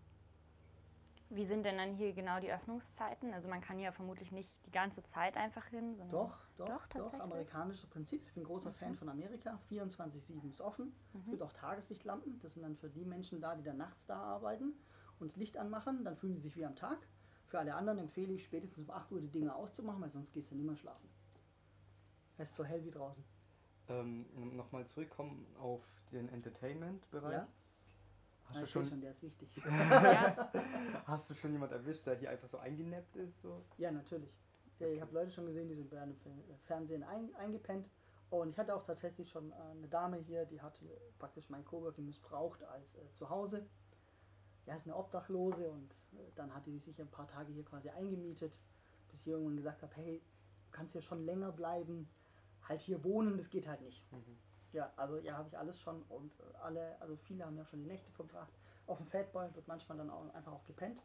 Wie 1.32 1.44
sind 1.44 1.64
denn 1.64 1.78
dann 1.78 1.94
hier 1.94 2.12
genau 2.12 2.40
die 2.40 2.52
Öffnungszeiten? 2.52 3.32
Also 3.32 3.48
man 3.48 3.60
kann 3.60 3.78
ja 3.78 3.92
vermutlich 3.92 4.32
nicht 4.32 4.66
die 4.66 4.72
ganze 4.72 5.04
Zeit 5.04 5.36
einfach 5.36 5.64
hin. 5.66 5.96
Doch, 6.08 6.36
doch, 6.56 6.66
doch, 6.66 6.88
doch, 6.88 7.14
amerikanisches 7.14 7.86
Prinzip. 7.86 8.26
Ich 8.26 8.34
bin 8.34 8.42
großer 8.42 8.70
okay. 8.70 8.86
Fan 8.86 8.96
von 8.96 9.08
Amerika. 9.08 9.60
24-7 9.70 10.48
ist 10.48 10.60
offen. 10.60 10.86
Mhm. 11.12 11.20
Es 11.20 11.30
gibt 11.30 11.42
auch 11.42 11.52
Tageslichtlampen. 11.52 12.40
Das 12.40 12.54
sind 12.54 12.62
dann 12.62 12.76
für 12.76 12.88
die 12.88 13.04
Menschen 13.04 13.40
da, 13.40 13.54
die 13.54 13.62
dann 13.62 13.76
nachts 13.76 14.06
da 14.06 14.16
arbeiten 14.16 14.74
und 15.20 15.30
das 15.30 15.36
Licht 15.36 15.56
anmachen. 15.56 16.04
Dann 16.04 16.16
fühlen 16.16 16.34
sie 16.34 16.42
sich 16.42 16.56
wie 16.56 16.64
am 16.64 16.74
Tag. 16.74 16.98
Für 17.46 17.60
alle 17.60 17.76
anderen 17.76 18.00
empfehle 18.00 18.32
ich 18.32 18.44
spätestens 18.44 18.88
um 18.88 18.90
8 18.90 19.12
Uhr 19.12 19.20
die 19.20 19.30
Dinge 19.30 19.54
auszumachen, 19.54 20.02
weil 20.02 20.10
sonst 20.10 20.32
gehst 20.32 20.50
du 20.50 20.56
nicht 20.56 20.66
mehr 20.66 20.76
schlafen. 20.76 21.08
Es 22.38 22.50
ist 22.50 22.56
so 22.56 22.64
hell 22.64 22.84
wie 22.84 22.90
draußen. 22.90 23.24
Ähm, 23.88 24.26
Nochmal 24.56 24.86
zurückkommen 24.86 25.46
auf 25.60 25.84
den 26.10 26.28
Entertainment-Bereich. 26.28 27.32
Ja? 27.34 27.48
Hast 28.50 28.62
du 28.62 28.66
schon, 28.66 28.86
schon, 28.86 29.00
der 29.00 29.10
ist 29.10 29.22
wichtig. 29.22 29.48
Hast 31.06 31.30
du 31.30 31.34
schon 31.34 31.52
jemand 31.52 31.72
erwischt, 31.72 32.06
der 32.06 32.16
hier 32.16 32.30
einfach 32.30 32.48
so 32.48 32.58
eingenappt 32.58 33.16
ist? 33.16 33.40
So? 33.40 33.64
Ja, 33.78 33.90
natürlich. 33.90 34.30
Okay. 34.74 34.94
Ich 34.94 35.00
habe 35.00 35.14
Leute 35.14 35.30
schon 35.30 35.46
gesehen, 35.46 35.68
die 35.68 35.74
sind 35.74 35.88
bei 35.90 36.00
einem 36.00 36.16
Fernsehen 36.64 37.02
ein, 37.02 37.34
eingepennt. 37.36 37.88
Und 38.30 38.50
ich 38.50 38.58
hatte 38.58 38.74
auch 38.74 38.84
tatsächlich 38.84 39.28
schon 39.28 39.50
äh, 39.50 39.54
eine 39.54 39.88
Dame 39.88 40.16
hier, 40.18 40.44
die 40.44 40.60
hat 40.60 40.80
praktisch 41.18 41.50
mein 41.50 41.64
Coworking 41.64 42.04
missbraucht 42.04 42.62
als 42.62 42.94
äh, 42.94 43.12
zu 43.12 43.28
Hause. 43.28 43.66
Ja, 44.66 44.76
ist 44.76 44.86
eine 44.86 44.96
Obdachlose 44.96 45.68
und 45.68 45.92
äh, 46.12 46.30
dann 46.36 46.54
hatte 46.54 46.70
sie 46.70 46.78
sich 46.78 47.00
ein 47.00 47.10
paar 47.10 47.26
Tage 47.26 47.52
hier 47.52 47.64
quasi 47.64 47.90
eingemietet, 47.90 48.62
bis 49.10 49.20
ich 49.20 49.28
irgendwann 49.28 49.56
gesagt 49.56 49.82
habe, 49.82 49.92
hey, 49.96 50.22
du 50.66 50.70
kannst 50.70 50.92
hier 50.92 51.02
schon 51.02 51.24
länger 51.24 51.50
bleiben, 51.50 52.08
halt 52.68 52.80
hier 52.80 53.02
wohnen, 53.02 53.36
das 53.36 53.50
geht 53.50 53.66
halt 53.66 53.80
nicht. 53.80 54.04
Mhm. 54.12 54.38
Ja, 54.72 54.92
also 54.96 55.18
ja, 55.18 55.36
habe 55.36 55.48
ich 55.48 55.58
alles 55.58 55.80
schon 55.80 56.02
und 56.04 56.32
äh, 56.40 56.56
alle, 56.62 57.00
also 57.00 57.16
viele 57.16 57.44
haben 57.44 57.56
ja 57.56 57.64
schon 57.64 57.80
die 57.80 57.86
Nächte 57.86 58.10
verbracht. 58.12 58.52
Auf 58.86 58.98
dem 58.98 59.06
Fatboy 59.06 59.52
wird 59.54 59.66
manchmal 59.66 59.98
dann 59.98 60.10
auch 60.10 60.32
einfach 60.34 60.52
auch 60.52 60.64
gepennt. 60.64 61.02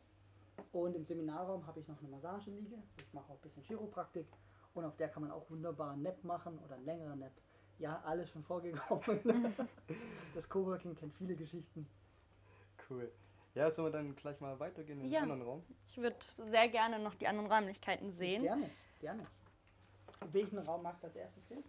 Und 0.72 0.96
im 0.96 1.04
Seminarraum 1.04 1.66
habe 1.68 1.80
ich 1.80 1.88
noch 1.88 2.00
eine 2.00 2.08
Massageliege. 2.08 2.76
Also 2.76 3.08
ich 3.08 3.14
mache 3.14 3.32
auch 3.32 3.36
ein 3.36 3.42
bisschen 3.42 3.64
Chiropraktik. 3.64 4.28
Und 4.74 4.86
auf 4.86 4.96
der 4.98 5.10
kann 5.10 5.24
man 5.24 5.32
auch 5.32 5.50
wunderbar 5.50 5.92
einen 5.94 6.04
Nap 6.04 6.24
machen 6.24 6.60
oder 6.60 6.76
einen 6.76 6.86
längeren 6.86 7.20
Nap. 7.20 7.32
Ja, 7.80 8.02
alles 8.06 8.30
schon 8.30 8.44
vorgekommen. 8.44 9.56
das 10.34 10.48
Coworking 10.50 10.96
kennt 10.96 11.14
viele 11.14 11.36
Geschichten. 11.36 11.88
Cool. 12.90 13.12
Ja, 13.54 13.72
sollen 13.72 13.88
wir 13.88 13.92
dann 13.92 14.16
gleich 14.16 14.40
mal 14.40 14.60
weitergehen 14.60 15.00
in 15.02 15.10
Ja. 15.10 15.20
den 15.22 15.32
anderen 15.32 15.42
Raum? 15.50 15.66
Ich 15.88 15.98
würde 15.98 16.18
sehr 16.50 16.68
gerne 16.70 17.00
noch 17.00 17.16
die 17.16 17.28
anderen 17.28 17.52
Räumlichkeiten 17.52 18.12
sehen. 18.12 18.44
Gerne, 18.44 18.70
gerne. 19.00 19.26
Welchen 20.32 20.60
Raum 20.60 20.84
magst 20.84 21.04
du 21.04 21.08
als 21.08 21.16
erstes 21.16 21.48
sehen? 21.48 21.64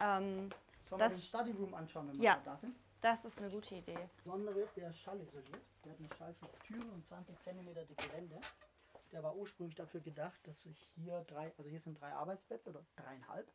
Ähm, 0.00 0.48
Sollen 0.82 1.00
wir 1.00 1.06
Das- 1.08 1.14
den 1.16 1.22
Study 1.22 1.50
Room 1.52 1.74
anschauen, 1.74 2.08
wenn 2.08 2.16
wir 2.18 2.24
Ja. 2.24 2.36
mal 2.36 2.42
da 2.44 2.56
sind? 2.56 2.76
das 3.00 3.24
ist 3.24 3.38
eine 3.38 3.50
gute 3.50 3.74
Idee. 3.76 3.94
Das 3.94 4.12
Besondere 4.14 4.60
ist, 4.60 4.76
der 4.76 4.90
ist 4.90 4.98
schallisoliert. 4.98 5.60
Der 5.84 5.92
hat 5.92 5.98
eine 5.98 6.08
Schallschutztüre 6.16 6.86
und 6.92 7.06
20 7.06 7.38
cm 7.40 7.74
dicke 7.86 8.12
Wände. 8.12 8.38
Der 9.12 9.22
war 9.22 9.34
ursprünglich 9.36 9.74
dafür 9.74 10.00
gedacht, 10.00 10.38
dass 10.46 10.62
sich 10.62 10.78
hier 10.94 11.24
drei, 11.24 11.52
also 11.56 11.68
hier 11.70 11.80
sind 11.80 12.00
drei 12.00 12.12
Arbeitsplätze 12.12 12.68
oder 12.70 12.84
dreieinhalb. 12.96 13.50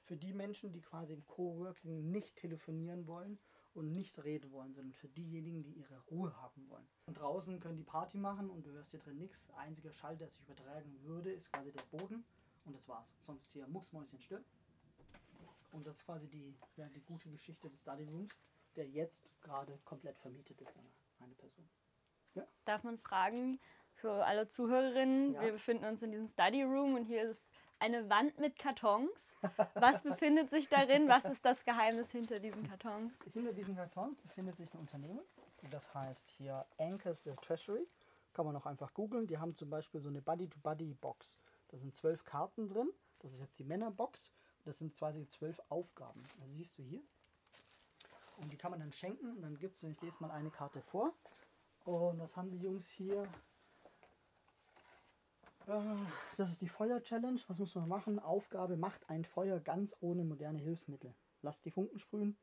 Für 0.00 0.16
die 0.16 0.32
Menschen, 0.32 0.72
die 0.72 0.80
quasi 0.80 1.12
im 1.12 1.24
Coworking 1.28 2.10
nicht 2.10 2.34
telefonieren 2.36 3.06
wollen 3.06 3.38
und 3.74 3.92
nicht 3.92 4.22
reden 4.24 4.50
wollen, 4.50 4.74
sondern 4.74 4.92
für 4.94 5.08
diejenigen, 5.08 5.62
die 5.62 5.72
ihre 5.74 5.98
Ruhe 6.10 6.36
haben 6.42 6.68
wollen. 6.68 6.86
Und 7.06 7.14
draußen 7.18 7.60
können 7.60 7.76
die 7.78 7.84
Party 7.84 8.18
machen 8.18 8.50
und 8.50 8.66
du 8.66 8.70
hörst 8.72 8.90
hier 8.90 9.00
drin 9.00 9.18
nichts. 9.18 9.48
Einziger 9.52 9.92
Schall, 9.92 10.16
der 10.18 10.28
sich 10.28 10.40
übertragen 10.42 11.00
würde, 11.04 11.32
ist 11.32 11.52
quasi 11.52 11.70
der 11.72 11.82
Boden 11.84 12.24
und 12.64 12.74
das 12.74 12.86
war's. 12.88 13.06
Sonst 13.24 13.50
hier 13.52 13.66
mucksmäuschen 13.68 14.18
still. 14.20 14.44
Und 15.72 15.86
das 15.86 15.96
ist 15.96 16.04
quasi 16.04 16.28
die, 16.28 16.54
ja, 16.76 16.88
die 16.88 17.02
gute 17.02 17.28
Geschichte 17.30 17.68
des 17.68 17.80
Study 17.80 18.04
Rooms, 18.04 18.32
der 18.76 18.86
jetzt 18.86 19.28
gerade 19.40 19.78
komplett 19.84 20.18
vermietet 20.18 20.60
ist 20.60 20.76
an 20.76 20.84
eine 21.18 21.34
Person. 21.34 21.68
Darf 22.64 22.82
man 22.84 22.98
fragen 22.98 23.60
für 23.94 24.24
alle 24.24 24.48
Zuhörerinnen? 24.48 25.34
Ja. 25.34 25.42
Wir 25.42 25.52
befinden 25.52 25.84
uns 25.84 26.02
in 26.02 26.12
diesem 26.12 26.28
Study 26.28 26.62
Room 26.62 26.94
und 26.94 27.04
hier 27.04 27.28
ist 27.28 27.50
eine 27.78 28.08
Wand 28.08 28.38
mit 28.38 28.58
Kartons. 28.58 29.10
Was 29.74 30.02
befindet 30.02 30.50
sich 30.50 30.68
darin? 30.68 31.08
Was 31.08 31.24
ist 31.24 31.44
das 31.44 31.64
Geheimnis 31.64 32.10
hinter 32.10 32.38
diesen 32.38 32.68
Kartons? 32.68 33.12
Hinter 33.32 33.52
diesem 33.52 33.74
Karton 33.74 34.16
befindet 34.22 34.56
sich 34.56 34.72
ein 34.72 34.78
Unternehmen. 34.78 35.20
Das 35.70 35.92
heißt 35.94 36.30
hier 36.30 36.64
Anchors 36.78 37.28
Treasury. 37.42 37.86
Kann 38.32 38.46
man 38.46 38.56
auch 38.56 38.66
einfach 38.66 38.94
googeln. 38.94 39.26
Die 39.26 39.38
haben 39.38 39.54
zum 39.54 39.68
Beispiel 39.68 40.00
so 40.00 40.08
eine 40.08 40.22
Buddy-to-Buddy-Box. 40.22 41.36
Da 41.68 41.76
sind 41.76 41.94
zwölf 41.94 42.24
Karten 42.24 42.68
drin. 42.68 42.88
Das 43.18 43.32
ist 43.32 43.40
jetzt 43.40 43.58
die 43.58 43.64
Männerbox. 43.64 44.32
Das 44.64 44.78
sind 44.78 44.94
quasi 44.94 45.26
zwölf 45.28 45.60
Aufgaben. 45.68 46.22
Also 46.40 46.52
siehst 46.54 46.78
du 46.78 46.82
hier. 46.82 47.02
Und 48.38 48.52
die 48.52 48.56
kann 48.56 48.70
man 48.70 48.80
dann 48.80 48.92
schenken. 48.92 49.36
Und 49.36 49.42
dann 49.42 49.58
gibt 49.58 49.76
es, 49.76 49.82
ich 49.82 50.00
lese 50.00 50.16
mal 50.20 50.30
eine 50.30 50.50
Karte 50.50 50.80
vor. 50.82 51.12
Und 51.84 52.18
das 52.18 52.36
haben 52.36 52.50
die 52.50 52.58
Jungs 52.58 52.88
hier. 52.88 53.22
Äh, 55.66 55.96
Das 56.36 56.50
ist 56.50 56.60
die 56.60 56.68
Feuer-Challenge. 56.68 57.40
Was 57.48 57.58
muss 57.58 57.74
man 57.74 57.88
machen? 57.88 58.18
Aufgabe: 58.18 58.76
Macht 58.76 59.08
ein 59.10 59.24
Feuer 59.24 59.60
ganz 59.60 59.96
ohne 60.00 60.24
moderne 60.24 60.58
Hilfsmittel. 60.58 61.14
Lasst 61.42 61.64
die 61.64 61.70
Funken 61.70 61.98
sprühen. 61.98 62.36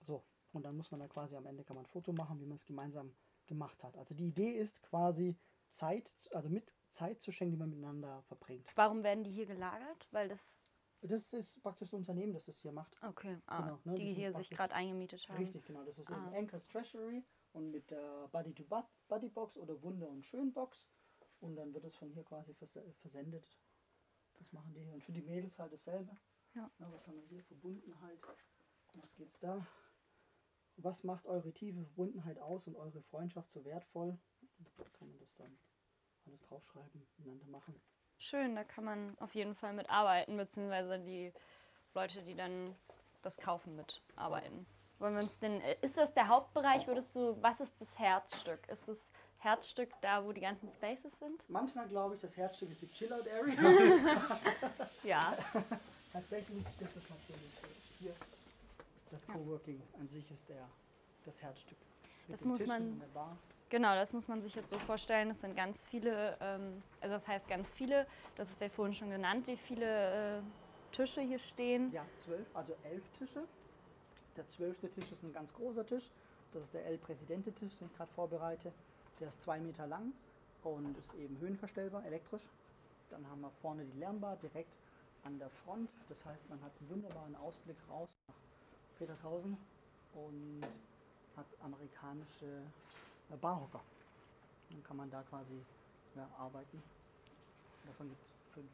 So, 0.00 0.24
und 0.52 0.62
dann 0.64 0.76
muss 0.76 0.90
man 0.90 1.00
da 1.00 1.08
quasi 1.08 1.36
am 1.36 1.46
Ende 1.46 1.64
kann 1.64 1.76
man 1.76 1.84
ein 1.84 1.88
Foto 1.88 2.12
machen, 2.12 2.40
wie 2.40 2.46
man 2.46 2.56
es 2.56 2.64
gemeinsam 2.64 3.14
gemacht 3.46 3.82
hat. 3.84 3.96
Also 3.96 4.14
die 4.14 4.28
Idee 4.28 4.50
ist 4.52 4.82
quasi 4.82 5.36
Zeit, 5.68 6.28
also 6.32 6.48
mit 6.48 6.72
Zeit 6.88 7.20
zu 7.20 7.32
schenken, 7.32 7.52
die 7.52 7.58
man 7.58 7.70
miteinander 7.70 8.22
verbringt. 8.22 8.70
Warum 8.76 9.02
werden 9.02 9.24
die 9.24 9.30
hier 9.30 9.46
gelagert? 9.46 10.08
Weil 10.10 10.28
das. 10.28 10.60
Das 11.06 11.32
ist 11.34 11.60
praktisch 11.62 11.90
das 11.90 11.98
Unternehmen, 11.98 12.32
das 12.32 12.46
das 12.46 12.58
hier 12.58 12.72
macht. 12.72 12.96
Okay, 13.02 13.38
ah, 13.46 13.60
Genau, 13.60 13.80
ne, 13.84 13.94
die 13.94 14.06
die 14.06 14.14
hier 14.14 14.32
sich 14.32 14.48
gerade 14.48 14.72
eingemietet 14.74 15.28
haben. 15.28 15.36
Richtig, 15.36 15.64
genau. 15.66 15.84
Das 15.84 15.98
ist 15.98 16.08
Ah. 16.10 16.14
eben 16.16 16.34
Anchors 16.34 16.66
Treasury 16.68 17.22
und 17.52 17.70
mit 17.70 17.90
der 17.90 18.26
Buddy 18.28 18.54
to 18.54 18.64
Bud- 18.64 18.88
Buddy 19.08 19.28
Box 19.28 19.58
oder 19.58 19.80
Wunder 19.82 20.08
und 20.08 20.24
Schön 20.24 20.52
Box. 20.52 20.88
Und 21.40 21.56
dann 21.56 21.74
wird 21.74 21.84
es 21.84 21.94
von 21.94 22.08
hier 22.10 22.24
quasi 22.24 22.54
vers 22.54 22.78
versendet. 23.00 23.58
Das 24.38 24.50
machen 24.52 24.72
die 24.72 24.80
hier. 24.82 24.94
Und 24.94 25.04
für 25.04 25.12
die 25.12 25.20
Mädels 25.20 25.58
halt 25.58 25.72
dasselbe. 25.74 26.16
Ja. 26.54 26.70
Na, 26.78 26.90
was 26.90 27.06
haben 27.06 27.16
wir 27.20 27.26
hier? 27.26 27.42
Verbundenheit. 27.44 28.18
Was 28.94 29.14
geht's 29.14 29.38
da? 29.40 29.66
Was 30.76 31.04
macht 31.04 31.26
eure 31.26 31.52
tiefe 31.52 31.82
Verbundenheit 31.84 32.38
aus 32.38 32.66
und 32.66 32.76
eure 32.76 33.02
Freundschaft 33.02 33.50
so 33.50 33.64
wertvoll? 33.64 34.18
Kann 34.94 35.08
man 35.10 35.18
das 35.18 35.34
dann 35.36 35.58
alles 36.24 36.40
draufschreiben, 36.42 37.06
miteinander 37.18 37.46
machen. 37.46 37.80
Schön, 38.18 38.54
da 38.54 38.64
kann 38.64 38.84
man 38.84 39.16
auf 39.20 39.34
jeden 39.34 39.54
Fall 39.54 39.72
mitarbeiten, 39.72 40.36
beziehungsweise 40.36 40.98
die 40.98 41.32
Leute, 41.94 42.22
die 42.22 42.34
dann 42.34 42.74
das 43.22 43.36
kaufen, 43.38 43.76
mitarbeiten. 43.76 44.66
Wollen 44.98 45.14
wir 45.14 45.22
uns 45.22 45.38
den, 45.38 45.60
äh, 45.60 45.76
ist 45.82 45.96
das 45.96 46.14
der 46.14 46.28
Hauptbereich, 46.28 46.86
würdest 46.86 47.14
du, 47.14 47.36
was 47.42 47.60
ist 47.60 47.74
das 47.80 47.98
Herzstück? 47.98 48.66
Ist 48.68 48.88
das 48.88 48.98
Herzstück 49.38 49.90
da, 50.00 50.24
wo 50.24 50.32
die 50.32 50.40
ganzen 50.40 50.70
Spaces 50.70 51.18
sind? 51.18 51.42
Manchmal 51.48 51.88
glaube 51.88 52.14
ich, 52.14 52.20
das 52.20 52.36
Herzstück 52.36 52.70
ist 52.70 52.82
die 52.82 52.92
Chillout 52.92 53.24
Area. 53.30 53.54
Ja. 55.02 55.36
Tatsächlich 56.12 56.64
ist 56.80 56.96
es 56.96 57.10
natürlich 57.10 57.50
hier 57.98 58.14
das 59.10 59.26
Coworking 59.26 59.80
an 60.00 60.08
sich 60.08 60.28
ist 60.30 60.48
der, 60.48 60.68
das 61.24 61.40
Herzstück. 61.40 61.78
Mit 62.26 62.34
Das 62.34 62.44
muss 62.44 62.66
man-. 62.66 63.02
Genau, 63.74 63.96
das 63.96 64.12
muss 64.12 64.28
man 64.28 64.40
sich 64.40 64.54
jetzt 64.54 64.70
so 64.70 64.78
vorstellen. 64.78 65.30
Es 65.30 65.40
sind 65.40 65.56
ganz 65.56 65.82
viele, 65.82 66.36
ähm, 66.40 66.80
also 67.00 67.14
das 67.14 67.26
heißt 67.26 67.48
ganz 67.48 67.72
viele, 67.72 68.06
das 68.36 68.48
ist 68.52 68.60
ja 68.60 68.68
vorhin 68.68 68.94
schon 68.94 69.10
genannt, 69.10 69.48
wie 69.48 69.56
viele 69.56 70.36
äh, 70.36 70.40
Tische 70.92 71.22
hier 71.22 71.40
stehen. 71.40 71.90
Ja, 71.90 72.06
zwölf, 72.14 72.46
also 72.54 72.72
elf 72.84 73.02
Tische. 73.18 73.42
Der 74.36 74.46
zwölfte 74.46 74.88
Tisch 74.88 75.10
ist 75.10 75.24
ein 75.24 75.32
ganz 75.32 75.52
großer 75.52 75.84
Tisch. 75.84 76.08
Das 76.52 76.62
ist 76.62 76.74
der 76.74 76.86
El 76.86 76.98
Presidente-Tisch, 76.98 77.76
den 77.78 77.88
ich 77.88 77.96
gerade 77.96 78.12
vorbereite. 78.12 78.72
Der 79.18 79.26
ist 79.26 79.42
zwei 79.42 79.58
Meter 79.58 79.88
lang 79.88 80.12
und 80.62 80.96
ist 80.96 81.12
eben 81.14 81.36
höhenverstellbar, 81.40 82.06
elektrisch. 82.06 82.48
Dann 83.10 83.28
haben 83.28 83.40
wir 83.40 83.50
vorne 83.60 83.84
die 83.86 83.98
Lernbar 83.98 84.36
direkt 84.36 84.76
an 85.24 85.36
der 85.40 85.50
Front. 85.50 85.90
Das 86.08 86.24
heißt, 86.24 86.48
man 86.48 86.62
hat 86.62 86.70
einen 86.78 86.90
wunderbaren 86.90 87.34
Ausblick 87.34 87.78
raus 87.90 88.08
nach 88.28 88.36
Petershausen 89.00 89.56
und 90.14 90.62
hat 91.36 91.46
amerikanische 91.60 92.62
Barhocker. 93.40 93.80
Dann 94.70 94.82
kann 94.84 94.96
man 94.96 95.10
da 95.10 95.22
quasi 95.22 95.54
ja, 96.16 96.28
arbeiten. 96.38 96.82
Davon 97.86 98.08
gibt 98.08 98.20
es 98.22 98.54
fünf. 98.54 98.70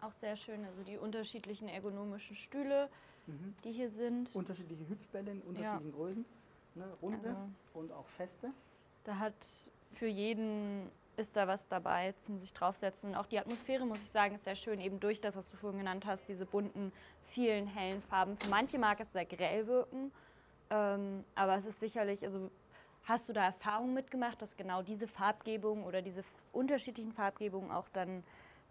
Auch 0.00 0.12
sehr 0.12 0.36
schön, 0.36 0.64
also 0.64 0.82
die 0.82 0.96
unterschiedlichen 0.98 1.68
ergonomischen 1.68 2.36
Stühle, 2.36 2.88
Mhm. 3.26 3.54
die 3.64 3.72
hier 3.72 3.90
sind. 3.90 4.34
Unterschiedliche 4.34 4.88
Hüpfbälle 4.88 5.30
in 5.32 5.40
unterschiedlichen 5.42 5.92
Größen. 5.92 6.24
Ne, 6.74 6.84
runde 7.02 7.28
Also- 7.28 7.48
und 7.74 7.92
auch 7.92 8.06
feste. 8.06 8.50
Da 9.04 9.18
hat 9.18 9.34
für 9.94 10.06
jeden 10.06 10.90
ist 11.16 11.36
da 11.36 11.46
was 11.46 11.68
dabei 11.68 12.12
zum 12.12 12.38
sich 12.40 12.52
draufsetzen. 12.54 13.10
Und 13.10 13.16
auch 13.16 13.26
die 13.26 13.38
Atmosphäre, 13.38 13.84
muss 13.84 13.98
ich 13.98 14.10
sagen, 14.10 14.36
ist 14.36 14.44
sehr 14.44 14.56
schön, 14.56 14.80
eben 14.80 15.00
durch 15.00 15.20
das, 15.20 15.36
was 15.36 15.50
du 15.50 15.56
vorhin 15.58 15.78
genannt 15.80 16.06
hast, 16.06 16.28
diese 16.28 16.46
bunten, 16.46 16.92
vielen 17.26 17.66
hellen 17.66 18.00
Farben. 18.02 18.38
Für 18.38 18.48
manche 18.48 18.78
mag 18.78 18.98
es 19.00 19.12
sehr 19.12 19.26
grell 19.26 19.66
wirken, 19.66 20.12
ähm, 20.70 21.24
aber 21.34 21.56
es 21.56 21.66
ist 21.66 21.78
sicherlich, 21.80 22.24
also 22.24 22.50
hast 23.10 23.28
du 23.28 23.32
da 23.32 23.44
Erfahrung 23.44 23.92
mitgemacht, 23.92 24.40
dass 24.40 24.56
genau 24.56 24.82
diese 24.82 25.06
Farbgebung 25.06 25.84
oder 25.84 26.00
diese 26.00 26.22
unterschiedlichen 26.52 27.12
Farbgebungen 27.12 27.70
auch 27.70 27.88
dann 27.90 28.24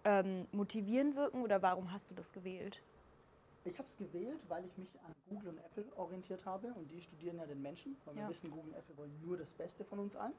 ähm, 0.06 0.48
motivierend 0.52 1.16
wirken 1.16 1.42
oder 1.44 1.62
warum 1.62 1.92
hast 1.92 2.10
du 2.10 2.16
das 2.16 2.32
gewählt? 2.32 2.82
Ich 3.66 3.78
habe 3.78 3.88
es 3.88 3.98
gewählt, 3.98 4.40
weil 4.48 4.66
ich 4.66 4.78
mich 4.78 4.90
an 5.06 5.14
Google 5.30 5.50
und 5.50 5.58
Apple 5.60 5.86
orientiert 5.98 6.46
habe 6.46 6.74
und 6.74 6.90
die 6.90 7.02
studieren 7.02 7.38
ja 7.38 7.46
den 7.46 7.62
Menschen, 7.62 7.98
weil 8.06 8.16
wir 8.16 8.24
Ja. 8.24 8.30
wissen, 8.30 8.50
Google 8.50 8.72
und 8.72 8.78
Apple 8.78 8.98
wollen 8.98 9.22
nur 9.22 9.38
das 9.38 9.52
Beste 9.54 9.84
von 9.84 10.00
uns 10.00 10.16
allen. 10.16 10.34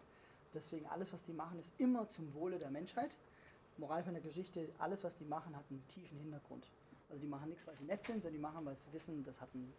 Deswegen 0.54 0.86
alles, 0.86 1.12
was 1.12 1.22
die 1.22 1.32
machen, 1.32 1.58
ist 1.60 1.72
immer 1.78 2.08
zum 2.08 2.32
Wohle 2.34 2.58
der 2.58 2.70
Menschheit. 2.70 3.16
Moral 3.76 4.02
von 4.02 4.14
der 4.14 4.22
Geschichte, 4.22 4.68
alles, 4.78 5.04
was 5.04 5.16
die 5.16 5.24
machen, 5.24 5.54
hat 5.54 5.64
einen 5.70 5.86
tiefen 5.88 6.18
Hintergrund. 6.18 6.66
Also 7.08 7.20
die 7.20 7.28
machen 7.28 7.50
nichts, 7.50 7.66
weil 7.66 7.76
sie 7.76 7.84
nett 7.84 8.04
sind, 8.04 8.22
sondern 8.22 8.32
die 8.34 8.40
machen, 8.42 8.64
weil 8.64 8.76
sie 8.76 8.92
wissen, 8.92 9.22
das 9.22 9.40
hat 9.40 9.48
einen 9.54 9.72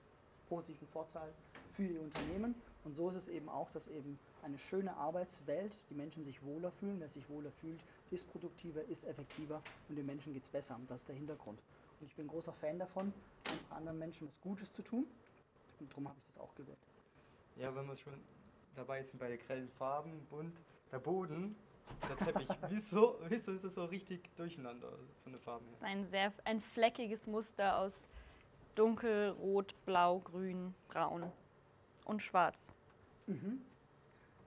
positiven 0.52 0.88
Vorteil 0.90 1.32
für 1.72 1.84
ihr 1.86 2.02
Unternehmen. 2.02 2.56
Und 2.84 2.94
so 2.96 3.08
ist 3.08 3.16
es 3.16 3.28
eben 3.30 3.48
auch, 3.48 3.72
dass 3.72 3.88
eben 3.88 4.20
eine 4.44 4.58
schöne 4.58 4.94
Arbeitswelt, 4.98 5.78
die 5.90 5.94
Menschen 5.94 6.26
sich 6.26 6.44
wohler 6.44 6.72
fühlen. 6.72 7.00
Wer 7.00 7.08
sich 7.08 7.30
wohler 7.30 7.52
fühlt, 7.52 7.80
ist 8.12 8.30
produktiver, 8.30 8.84
ist 8.84 9.06
effektiver 9.06 9.62
und 9.88 9.96
den 9.96 10.06
Menschen 10.06 10.34
geht 10.34 10.44
es 10.44 10.50
besser. 10.50 10.76
Und 10.76 10.92
das 10.92 11.02
ist 11.02 11.08
der 11.08 11.16
Hintergrund. 11.16 11.62
Und 12.02 12.08
ich 12.08 12.16
bin 12.16 12.28
großer 12.28 12.52
Fan 12.52 12.78
davon, 12.80 13.14
anderen 13.70 13.98
Menschen 13.98 14.28
was 14.28 14.42
Gutes 14.42 14.74
zu 14.74 14.82
tun. 14.82 15.08
Und 15.80 15.90
darum 15.90 16.10
habe 16.10 16.18
ich 16.20 16.26
das 16.26 16.38
auch 16.38 16.54
gewählt. 16.56 16.78
Ja, 17.56 17.74
wenn 17.74 17.88
wir 17.88 17.96
schon 17.96 18.14
dabei 18.76 19.04
sind 19.04 19.20
bei 19.20 19.38
grellen 19.38 19.70
Farben, 19.70 20.20
bunt, 20.30 20.58
der 20.92 21.00
Boden, 21.00 21.56
der 22.10 22.18
Teppich, 22.18 22.50
wieso, 22.70 23.20
wieso 23.30 23.54
ist 23.54 23.64
das 23.64 23.76
so 23.76 23.86
richtig 23.86 24.30
durcheinander 24.36 24.92
von 25.24 25.32
der 25.32 25.42
Farbe 25.42 25.64
Es 25.66 25.72
ist 25.74 25.82
her? 25.82 25.90
ein 25.90 26.08
sehr 26.08 26.34
ein 26.44 26.60
fleckiges 26.60 27.26
Muster 27.28 27.78
aus 27.78 28.08
dunkel, 28.76 29.32
rot, 29.32 29.76
blau, 29.86 30.20
grün, 30.20 30.74
braun 30.88 31.32
und 32.06 32.22
schwarz. 32.22 32.72
Mhm. 33.28 33.62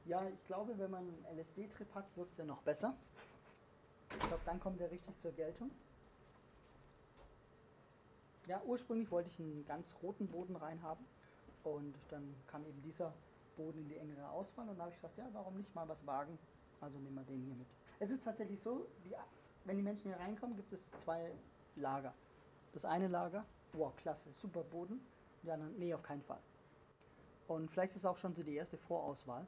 Ja, 0.07 0.23
ich 0.29 0.45
glaube, 0.45 0.79
wenn 0.79 0.91
man 0.91 1.01
einen 1.01 1.39
LSD-Trip 1.39 1.95
hat, 1.95 2.05
wirkt 2.17 2.39
er 2.39 2.45
noch 2.45 2.63
besser. 2.63 2.95
Ich 4.11 4.29
glaube, 4.29 4.43
dann 4.45 4.61
kommt 4.61 4.81
er 4.81 4.91
richtig 4.91 5.17
zur 5.17 5.33
Geltung. 5.33 5.71
Ja, 8.47 8.61
ursprünglich 8.67 9.11
wollte 9.11 9.31
ich 9.31 9.39
einen 9.39 9.65
ganz 9.65 9.97
roten 10.03 10.27
Boden 10.27 10.57
reinhaben. 10.57 11.05
Und 11.63 11.95
dann 12.11 12.35
kam 12.47 12.65
eben 12.67 12.83
dieser 12.83 13.15
Boden 13.57 13.79
in 13.79 13.89
die 13.89 13.97
engere 13.97 14.29
Auswahl. 14.29 14.69
Und 14.69 14.77
da 14.77 14.83
habe 14.83 14.91
ich 14.91 14.97
gesagt, 14.97 15.17
ja, 15.17 15.27
warum 15.33 15.57
nicht 15.57 15.75
mal 15.75 15.89
was 15.89 16.07
wagen? 16.07 16.39
Also 16.81 16.99
nehmen 16.99 17.15
wir 17.15 17.25
den 17.25 17.43
hier 17.43 17.55
mit. 17.55 17.69
Es 17.99 18.11
ist 18.11 18.23
tatsächlich 18.23 18.61
so, 18.61 18.87
die, 19.05 19.15
wenn 19.65 19.77
die 19.77 19.83
Menschen 19.83 20.11
hier 20.11 20.21
reinkommen, 20.21 20.57
gibt 20.57 20.73
es 20.73 20.91
zwei 20.93 21.33
Lager. 21.77 22.13
Das 22.73 22.85
eine 22.85 23.09
Lager, 23.09 23.47
wow, 23.75 23.95
klasse, 23.97 24.33
super 24.33 24.63
Boden. 24.63 25.01
Die 25.43 25.51
anderen, 25.51 25.79
nee, 25.79 25.93
auf 25.93 26.03
keinen 26.03 26.23
Fall. 26.23 26.41
Und 27.47 27.71
vielleicht 27.71 27.91
ist 27.91 28.01
es 28.01 28.07
auch 28.07 28.17
schon 28.17 28.35
so 28.35 28.43
die 28.43 28.55
erste 28.55 28.79
Vorauswahl, 28.79 29.47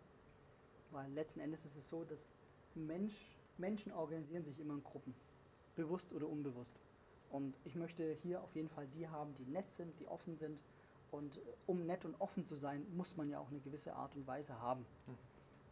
weil 0.91 1.11
letzten 1.13 1.41
Endes 1.41 1.65
ist 1.65 1.77
es 1.77 1.89
so, 1.89 2.05
dass 2.05 2.29
Mensch, 2.75 3.15
Menschen 3.57 3.93
organisieren 3.93 4.45
sich 4.45 4.61
immer 4.61 4.75
in 4.75 4.85
Gruppen, 4.85 5.15
bewusst 5.75 6.13
oder 6.13 6.29
unbewusst. 6.29 6.79
Und 7.31 7.57
ich 7.65 7.75
möchte 7.75 8.17
hier 8.23 8.43
auf 8.43 8.55
jeden 8.55 8.69
Fall 8.69 8.87
die 8.89 9.09
haben, 9.09 9.35
die 9.35 9.47
nett 9.47 9.73
sind, 9.73 9.99
die 9.99 10.07
offen 10.07 10.37
sind. 10.37 10.63
Und 11.11 11.41
um 11.67 11.87
nett 11.87 12.05
und 12.05 12.21
offen 12.21 12.45
zu 12.45 12.57
sein, 12.57 12.87
muss 12.95 13.17
man 13.17 13.31
ja 13.31 13.39
auch 13.39 13.49
eine 13.49 13.61
gewisse 13.61 13.95
Art 13.95 14.15
und 14.15 14.27
Weise 14.27 14.61
haben. 14.61 14.85
Mhm. 15.07 15.19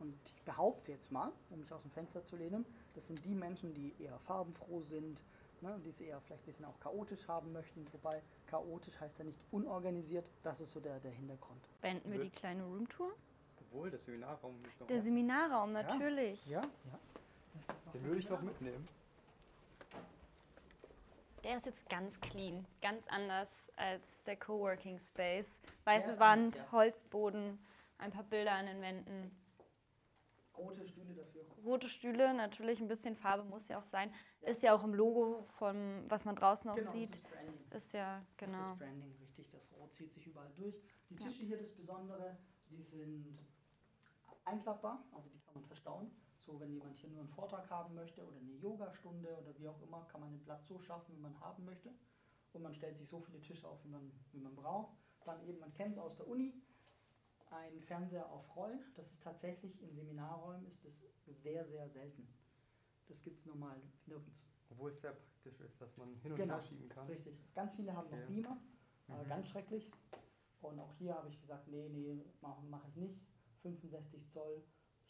Und 0.00 0.14
ich 0.34 0.42
behaupte 0.42 0.92
jetzt 0.92 1.12
mal, 1.12 1.32
um 1.50 1.60
mich 1.60 1.72
aus 1.72 1.82
dem 1.82 1.90
Fenster 1.90 2.24
zu 2.24 2.36
lehnen, 2.36 2.64
das 2.94 3.06
sind 3.06 3.24
die 3.24 3.34
Menschen, 3.34 3.74
die 3.74 3.94
eher 3.98 4.18
farbenfroh 4.20 4.82
sind, 4.82 5.22
ne, 5.64 5.80
die 5.82 5.88
es 5.88 6.00
eher 6.00 6.20
vielleicht 6.20 6.42
ein 6.42 6.46
bisschen 6.46 6.64
auch 6.66 6.78
chaotisch 6.78 7.26
haben 7.26 7.52
möchten. 7.52 7.86
Wobei 7.92 8.22
chaotisch 8.46 9.00
heißt 9.00 9.18
ja 9.18 9.24
nicht 9.24 9.38
unorganisiert. 9.50 10.30
Das 10.42 10.60
ist 10.60 10.70
so 10.70 10.80
der, 10.80 11.00
der 11.00 11.10
Hintergrund. 11.10 11.66
Beenden 11.80 12.12
wir 12.12 12.20
die 12.20 12.30
kleine 12.30 12.62
Roomtour? 12.62 13.12
Obwohl, 13.60 13.90
der 13.90 13.98
Seminarraum 13.98 14.54
ist 14.68 14.80
noch. 14.80 14.86
Der 14.86 15.00
Seminarraum, 15.00 15.72
natürlich. 15.72 16.46
Ja, 16.46 16.60
ja. 16.60 16.98
Den 17.92 18.04
würde 18.04 18.18
ich 18.18 18.26
doch 18.26 18.40
mitnehmen. 18.40 18.86
Der 21.42 21.58
ist 21.58 21.66
jetzt 21.66 21.88
ganz 21.90 22.20
clean, 22.20 22.66
ganz 22.80 23.06
anders 23.08 23.48
als 23.76 24.22
der 24.24 24.36
Coworking 24.36 24.98
Space. 24.98 25.60
Weiße 25.84 26.18
Wand, 26.18 26.44
anders, 26.44 26.60
ja. 26.60 26.72
Holzboden, 26.72 27.58
ein 27.98 28.12
paar 28.12 28.24
Bilder 28.24 28.52
an 28.52 28.66
den 28.66 28.80
Wänden. 28.80 29.43
Rote 30.56 30.86
Stühle 30.86 31.14
dafür. 31.14 31.44
Rote 31.64 31.88
Stühle, 31.88 32.34
natürlich 32.34 32.80
ein 32.80 32.88
bisschen 32.88 33.16
Farbe 33.16 33.44
muss 33.44 33.68
ja 33.68 33.78
auch 33.78 33.84
sein. 33.84 34.12
Ja. 34.40 34.48
Ist 34.48 34.62
ja 34.62 34.74
auch 34.74 34.84
im 34.84 34.94
Logo 34.94 35.44
von 35.58 36.04
was 36.08 36.24
man 36.24 36.36
draußen 36.36 36.70
auch 36.70 36.76
genau, 36.76 36.92
sieht. 36.92 37.10
Das 37.10 37.16
ist, 37.16 37.32
Branding. 37.32 37.72
ist 37.72 37.92
ja 37.92 38.26
genau. 38.36 38.58
Das 38.58 38.72
ist 38.72 38.78
Branding, 38.78 39.16
richtig. 39.20 39.50
Das 39.50 39.72
Rot 39.72 39.94
zieht 39.94 40.12
sich 40.12 40.26
überall 40.26 40.52
durch. 40.56 40.80
Die 41.10 41.16
Tische 41.16 41.42
ja. 41.42 41.48
hier 41.48 41.58
das 41.58 41.72
Besondere, 41.72 42.36
die 42.70 42.82
sind 42.82 43.38
einklappbar, 44.44 45.04
also 45.12 45.28
die 45.28 45.40
kann 45.40 45.54
man 45.54 45.64
verstauen. 45.64 46.10
So, 46.38 46.60
wenn 46.60 46.72
jemand 46.72 46.98
hier 46.98 47.08
nur 47.08 47.20
einen 47.20 47.30
Vortrag 47.30 47.70
haben 47.70 47.94
möchte 47.94 48.22
oder 48.22 48.38
eine 48.38 48.52
Yogastunde 48.52 49.34
oder 49.38 49.58
wie 49.58 49.66
auch 49.66 49.80
immer, 49.80 50.06
kann 50.10 50.20
man 50.20 50.30
den 50.30 50.42
Platz 50.42 50.66
so 50.68 50.78
schaffen, 50.78 51.16
wie 51.16 51.20
man 51.20 51.38
haben 51.40 51.64
möchte. 51.64 51.90
Und 52.52 52.62
man 52.62 52.74
stellt 52.74 52.98
sich 52.98 53.08
so 53.08 53.20
viele 53.20 53.40
Tische 53.40 53.66
auf, 53.66 53.82
wie 53.84 53.88
man, 53.88 54.12
wie 54.32 54.40
man 54.40 54.54
braucht. 54.54 54.94
Dann 55.24 55.42
eben, 55.46 55.58
man 55.58 55.72
kennt 55.72 55.92
es 55.92 55.98
aus 55.98 56.14
der 56.16 56.28
Uni, 56.28 56.54
ein 57.54 57.80
Fernseher 57.80 58.30
auf 58.30 58.54
Rollen. 58.56 58.80
Das 58.94 59.10
ist 59.10 59.22
tatsächlich 59.22 59.80
in 59.82 59.94
Seminarräumen 59.94 60.66
ist 60.66 60.84
es 60.84 61.06
sehr, 61.42 61.64
sehr 61.64 61.88
selten. 61.88 62.26
Das 63.06 63.22
gibt 63.22 63.38
es 63.38 63.46
normal 63.46 63.80
nirgends. 64.06 64.46
Obwohl 64.70 64.90
es 64.90 65.00
sehr 65.00 65.12
praktisch 65.12 65.60
ist, 65.60 65.80
dass 65.80 65.96
man 65.96 66.14
hin 66.16 66.32
und 66.32 66.38
genau, 66.38 66.56
her 66.56 66.62
schieben 66.62 66.88
kann. 66.88 67.06
Richtig. 67.06 67.34
Ganz 67.54 67.74
viele 67.74 67.94
haben 67.94 68.10
noch 68.10 68.26
Beamer, 68.26 68.58
mhm. 69.08 69.28
ganz 69.28 69.48
schrecklich. 69.48 69.90
Und 70.62 70.78
auch 70.80 70.92
hier 70.94 71.14
habe 71.14 71.28
ich 71.28 71.38
gesagt, 71.40 71.68
nee, 71.68 71.88
nee, 71.90 72.24
mache 72.40 72.62
mach 72.64 72.86
ich 72.88 72.96
nicht. 72.96 73.20
65 73.62 74.26
Zoll, 74.30 74.62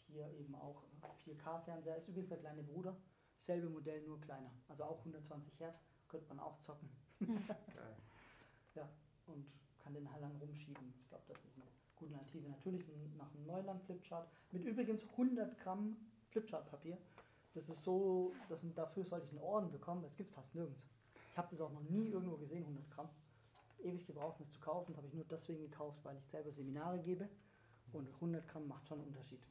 hier 0.07 0.29
eben 0.33 0.55
auch 0.55 0.83
4K-Fernseher. 1.25 1.97
Ist 1.97 2.09
übrigens 2.09 2.29
der 2.29 2.39
kleine 2.39 2.63
Bruder. 2.63 2.97
Selbe 3.37 3.69
Modell, 3.69 4.01
nur 4.03 4.19
kleiner. 4.21 4.51
Also 4.67 4.83
auch 4.83 4.99
120 4.99 5.59
Hertz, 5.59 5.81
könnte 6.07 6.27
man 6.27 6.39
auch 6.39 6.59
zocken. 6.59 6.89
Geil. 7.19 7.37
ja, 8.75 8.89
und 9.27 9.45
kann 9.79 9.93
den 9.93 10.11
halt 10.11 10.23
dann 10.23 10.35
rumschieben. 10.37 10.93
Ich 10.99 11.07
glaube, 11.07 11.23
das 11.27 11.37
ist 11.45 11.55
eine 11.55 11.74
gute 11.95 12.13
Alternative. 12.13 12.49
Natürlich 12.49 12.85
nach 13.17 13.33
einem 13.33 13.45
Neuland 13.45 13.81
Flipchart 13.83 14.27
mit 14.51 14.65
übrigens 14.65 15.03
100 15.11 15.57
Gramm 15.59 15.97
Flipchart-Papier. 16.29 16.97
Das 17.53 17.69
ist 17.69 17.83
so, 17.83 18.33
das, 18.49 18.59
dafür 18.75 19.05
sollte 19.05 19.25
ich 19.25 19.31
einen 19.31 19.41
Orden 19.41 19.71
bekommen. 19.71 20.03
Das 20.03 20.15
gibt 20.15 20.29
es 20.29 20.35
fast 20.35 20.55
nirgends. 20.55 20.85
Ich 21.31 21.37
habe 21.37 21.47
das 21.49 21.61
auch 21.61 21.71
noch 21.71 21.83
nie 21.83 22.09
irgendwo 22.09 22.37
gesehen, 22.37 22.63
100 22.63 22.89
Gramm. 22.91 23.09
Ewig 23.79 24.05
gebraucht, 24.05 24.39
um 24.39 24.45
es 24.45 24.51
zu 24.51 24.59
kaufen. 24.59 24.91
Das 24.91 24.97
habe 24.97 25.07
ich 25.07 25.13
nur 25.13 25.25
deswegen 25.25 25.61
gekauft, 25.61 25.99
weil 26.03 26.17
ich 26.17 26.25
selber 26.27 26.51
Seminare 26.51 26.99
gebe. 26.99 27.29
Und 27.93 28.09
100 28.15 28.47
Gramm 28.47 28.67
macht 28.67 28.87
schon 28.87 28.99
einen 28.99 29.07
Unterschied. 29.07 29.41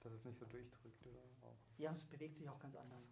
Dass 0.00 0.12
es 0.12 0.24
nicht 0.24 0.38
so 0.38 0.46
durchdrückt 0.46 1.06
oder 1.06 1.20
auch. 1.42 1.56
Ja, 1.78 1.92
es 1.92 2.04
bewegt 2.04 2.36
sich 2.36 2.48
auch 2.48 2.58
ganz 2.58 2.76
anders. 2.76 3.02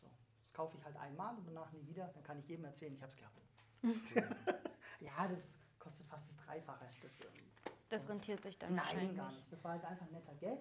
So. 0.00 0.06
Das 0.42 0.52
kaufe 0.52 0.76
ich 0.76 0.84
halt 0.84 0.96
einmal 0.96 1.36
und 1.36 1.46
danach 1.46 1.72
nie 1.72 1.86
wieder. 1.86 2.08
Dann 2.08 2.22
kann 2.22 2.38
ich 2.38 2.48
jedem 2.48 2.64
erzählen, 2.64 2.94
ich 2.94 3.02
habe 3.02 3.12
es 3.12 3.18
gehabt. 3.18 3.40
ja, 5.00 5.28
das 5.28 5.58
kostet 5.78 6.06
fast 6.06 6.28
das 6.28 6.36
Dreifache. 6.36 6.86
Das, 7.02 7.20
ähm, 7.20 7.50
das 7.90 8.08
rentiert 8.08 8.42
sich 8.42 8.58
dann 8.58 8.74
Nein, 8.74 9.14
gar 9.16 9.30
nicht. 9.30 9.52
Das 9.52 9.62
war 9.62 9.72
halt 9.72 9.84
einfach 9.84 10.06
ein 10.06 10.12
netter 10.12 10.34
Gag. 10.34 10.58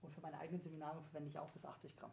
Und 0.00 0.14
für 0.14 0.20
meine 0.20 0.38
eigenen 0.38 0.60
Seminare 0.60 1.02
verwende 1.02 1.28
ich 1.28 1.38
auch 1.38 1.50
das 1.50 1.64
80 1.64 1.96
Gramm. 1.96 2.12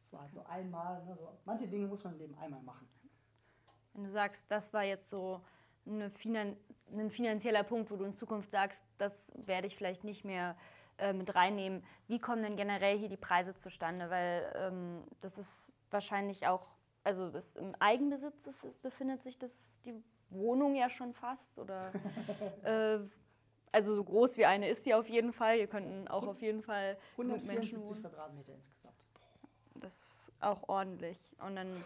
Das 0.00 0.12
war 0.12 0.22
halt 0.22 0.32
so 0.32 0.44
einmal. 0.44 1.04
Ne, 1.04 1.16
so. 1.16 1.36
Manche 1.44 1.66
Dinge 1.66 1.86
muss 1.86 2.04
man 2.04 2.14
im 2.14 2.20
Leben 2.20 2.34
einmal 2.38 2.62
machen. 2.62 2.88
Wenn 3.92 4.04
du 4.04 4.10
sagst, 4.10 4.50
das 4.50 4.72
war 4.72 4.84
jetzt 4.84 5.10
so 5.10 5.42
Finan 6.14 6.56
ein 6.92 7.10
finanzieller 7.10 7.64
Punkt, 7.64 7.90
wo 7.90 7.96
du 7.96 8.04
in 8.04 8.14
Zukunft 8.14 8.50
sagst, 8.50 8.82
das 8.98 9.32
werde 9.34 9.66
ich 9.66 9.76
vielleicht 9.76 10.04
nicht 10.04 10.24
mehr 10.24 10.56
äh, 10.98 11.12
mit 11.12 11.34
reinnehmen. 11.34 11.82
Wie 12.06 12.20
kommen 12.20 12.42
denn 12.42 12.56
generell 12.56 12.98
hier 12.98 13.08
die 13.08 13.16
Preise 13.16 13.54
zustande? 13.54 14.08
Weil 14.08 14.52
ähm, 14.56 15.04
das 15.20 15.38
ist 15.38 15.72
wahrscheinlich 15.90 16.46
auch, 16.46 16.76
also 17.02 17.28
ist 17.28 17.56
im 17.56 17.74
Eigenbesitz 17.80 18.46
ist, 18.46 18.82
befindet 18.82 19.22
sich 19.22 19.38
das 19.38 19.80
die 19.82 19.94
Wohnung 20.30 20.74
ja 20.74 20.88
schon 20.90 21.12
fast 21.12 21.58
oder 21.58 21.92
äh, 22.62 22.98
also 23.76 23.94
so 23.94 24.04
groß 24.04 24.38
wie 24.38 24.46
eine 24.46 24.70
ist 24.70 24.84
sie 24.84 24.94
auf 24.94 25.06
jeden 25.06 25.34
Fall. 25.34 25.56
Hier 25.56 25.66
könnten 25.66 26.08
auch 26.08 26.26
auf 26.26 26.40
jeden 26.40 26.62
Fall 26.62 26.96
174 27.12 28.00
Quadratmeter 28.00 28.54
insgesamt. 28.54 28.96
Das 29.74 29.92
ist 29.92 30.32
auch 30.40 30.66
ordentlich 30.66 31.18
und 31.46 31.56
dann 31.56 31.84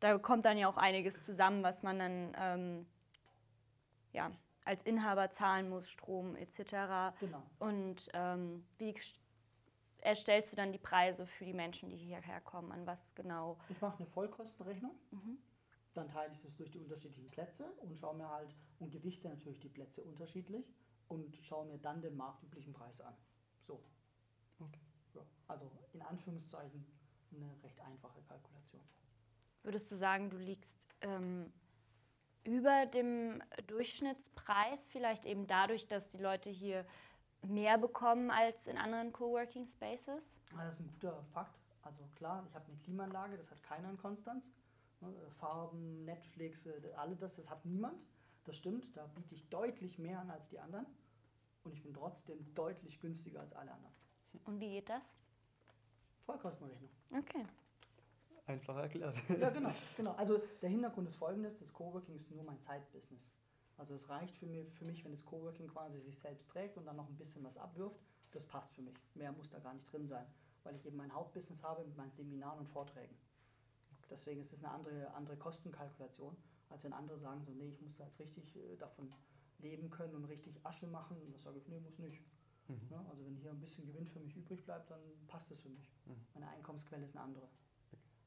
da 0.00 0.18
kommt 0.18 0.44
dann 0.44 0.58
ja 0.58 0.68
auch 0.68 0.76
einiges 0.76 1.24
zusammen, 1.24 1.62
was 1.62 1.82
man 1.82 1.98
dann 1.98 2.36
ähm, 2.36 2.86
ja, 4.12 4.30
als 4.66 4.82
Inhaber 4.82 5.30
zahlen 5.30 5.70
muss, 5.70 5.88
Strom 5.88 6.36
etc. 6.36 7.16
Genau. 7.20 7.42
Und 7.58 8.10
ähm, 8.12 8.66
wie 8.76 8.94
erstellst 10.02 10.52
du 10.52 10.56
dann 10.56 10.70
die 10.70 10.78
Preise 10.78 11.26
für 11.26 11.46
die 11.46 11.54
Menschen, 11.54 11.88
die 11.88 11.96
hierher 11.96 12.42
kommen? 12.42 12.72
An 12.72 12.86
was 12.86 13.14
genau? 13.14 13.58
Ich 13.70 13.80
mache 13.80 13.96
eine 13.96 14.06
Vollkostenrechnung. 14.06 14.92
Mhm. 15.12 15.38
Dann 15.94 16.08
teile 16.08 16.32
ich 16.34 16.42
das 16.42 16.56
durch 16.56 16.70
die 16.70 16.80
unterschiedlichen 16.80 17.30
Plätze 17.30 17.72
und 17.80 17.96
schaue 17.96 18.16
mir 18.16 18.28
halt 18.28 18.54
und 18.80 18.90
gewichte 18.90 19.30
natürlich 19.30 19.60
die 19.60 19.70
Plätze 19.70 20.02
unterschiedlich 20.02 20.66
und 21.12 21.36
schaue 21.42 21.66
mir 21.66 21.78
dann 21.78 22.00
den 22.00 22.16
marktüblichen 22.16 22.72
Preis 22.72 23.00
an. 23.00 23.14
So. 23.60 23.82
Okay. 24.58 24.80
Ja, 25.14 25.20
also 25.46 25.70
in 25.92 26.02
Anführungszeichen 26.02 26.86
eine 27.34 27.62
recht 27.62 27.80
einfache 27.80 28.20
Kalkulation. 28.22 28.82
Würdest 29.62 29.90
du 29.90 29.96
sagen, 29.96 30.30
du 30.30 30.38
liegst 30.38 30.76
ähm, 31.02 31.52
über 32.44 32.86
dem 32.86 33.42
Durchschnittspreis, 33.66 34.80
vielleicht 34.88 35.26
eben 35.26 35.46
dadurch, 35.46 35.86
dass 35.86 36.10
die 36.10 36.18
Leute 36.18 36.50
hier 36.50 36.86
mehr 37.42 37.78
bekommen 37.78 38.30
als 38.30 38.66
in 38.66 38.78
anderen 38.78 39.12
Coworking 39.12 39.66
Spaces? 39.66 40.40
Das 40.56 40.74
ist 40.74 40.80
ein 40.80 40.88
guter 40.92 41.22
Fakt. 41.32 41.58
Also 41.82 42.04
klar, 42.16 42.44
ich 42.48 42.54
habe 42.54 42.66
eine 42.66 42.76
Klimaanlage, 42.78 43.36
das 43.36 43.50
hat 43.50 43.62
keiner 43.62 43.90
in 43.90 43.98
Konstanz. 43.98 44.48
Ne, 45.00 45.12
Farben, 45.38 46.04
Netflix, 46.04 46.66
äh, 46.66 46.80
alle 46.96 47.16
das, 47.16 47.36
das 47.36 47.50
hat 47.50 47.64
niemand. 47.64 48.00
Das 48.44 48.56
stimmt, 48.56 48.96
da 48.96 49.06
biete 49.06 49.34
ich 49.34 49.48
deutlich 49.48 49.98
mehr 49.98 50.20
an 50.20 50.30
als 50.30 50.48
die 50.48 50.58
anderen. 50.58 50.86
Und 51.64 51.72
ich 51.72 51.82
bin 51.82 51.94
trotzdem 51.94 52.52
deutlich 52.54 53.00
günstiger 53.00 53.40
als 53.40 53.52
alle 53.52 53.72
anderen. 53.72 53.94
Und 54.44 54.60
wie 54.60 54.70
geht 54.70 54.88
das? 54.88 55.02
Vollkostenrechnung. 56.24 56.90
Okay. 57.16 57.46
Einfach 58.46 58.76
erklärt. 58.76 59.16
Ja, 59.40 59.50
genau, 59.50 59.70
genau. 59.96 60.12
Also 60.12 60.42
der 60.60 60.70
Hintergrund 60.70 61.08
ist 61.08 61.16
folgendes, 61.16 61.58
das 61.58 61.72
Coworking 61.72 62.16
ist 62.16 62.30
nur 62.30 62.42
mein 62.42 62.60
Zeitbusiness. 62.60 63.30
Also 63.76 63.94
es 63.94 64.08
reicht 64.08 64.36
für 64.36 64.46
mich, 64.46 64.72
für 64.74 64.84
mich, 64.84 65.04
wenn 65.04 65.12
das 65.12 65.24
Coworking 65.24 65.68
quasi 65.68 66.00
sich 66.00 66.18
selbst 66.18 66.48
trägt 66.48 66.76
und 66.76 66.86
dann 66.86 66.96
noch 66.96 67.08
ein 67.08 67.16
bisschen 67.16 67.44
was 67.44 67.56
abwirft. 67.56 68.00
Das 68.32 68.46
passt 68.46 68.74
für 68.74 68.82
mich. 68.82 68.96
Mehr 69.14 69.32
muss 69.32 69.50
da 69.50 69.58
gar 69.60 69.74
nicht 69.74 69.90
drin 69.92 70.08
sein, 70.08 70.26
weil 70.64 70.74
ich 70.74 70.86
eben 70.86 70.96
mein 70.96 71.12
Hauptbusiness 71.12 71.62
habe 71.62 71.84
mit 71.84 71.96
meinen 71.96 72.10
Seminaren 72.10 72.60
und 72.60 72.68
Vorträgen. 72.68 73.16
Deswegen 74.10 74.40
ist 74.40 74.52
es 74.52 74.62
eine 74.62 74.72
andere, 74.72 75.12
andere 75.14 75.36
Kostenkalkulation, 75.36 76.36
als 76.72 76.84
wenn 76.84 76.92
andere 76.92 77.18
sagen, 77.18 77.42
so, 77.44 77.52
nee, 77.52 77.68
ich 77.68 77.80
muss 77.80 77.96
da 77.96 78.04
jetzt 78.04 78.18
richtig 78.18 78.56
äh, 78.56 78.76
davon 78.76 79.12
leben 79.58 79.90
können 79.90 80.14
und 80.14 80.24
richtig 80.24 80.64
Asche 80.64 80.86
machen. 80.86 81.20
Und 81.22 81.32
das 81.32 81.42
sage 81.42 81.58
ich, 81.58 81.68
nee, 81.68 81.78
muss 81.80 81.98
nicht. 81.98 82.22
Mhm. 82.68 82.88
Ja, 82.90 83.04
also 83.10 83.24
wenn 83.24 83.36
hier 83.36 83.50
ein 83.50 83.60
bisschen 83.60 83.86
Gewinn 83.86 84.06
für 84.06 84.20
mich 84.20 84.36
übrig 84.36 84.64
bleibt, 84.64 84.90
dann 84.90 85.00
passt 85.26 85.50
es 85.50 85.60
für 85.60 85.68
mich. 85.68 85.92
Mhm. 86.06 86.26
Meine 86.34 86.48
Einkommensquelle 86.48 87.04
ist 87.04 87.16
eine 87.16 87.24
andere. 87.24 87.48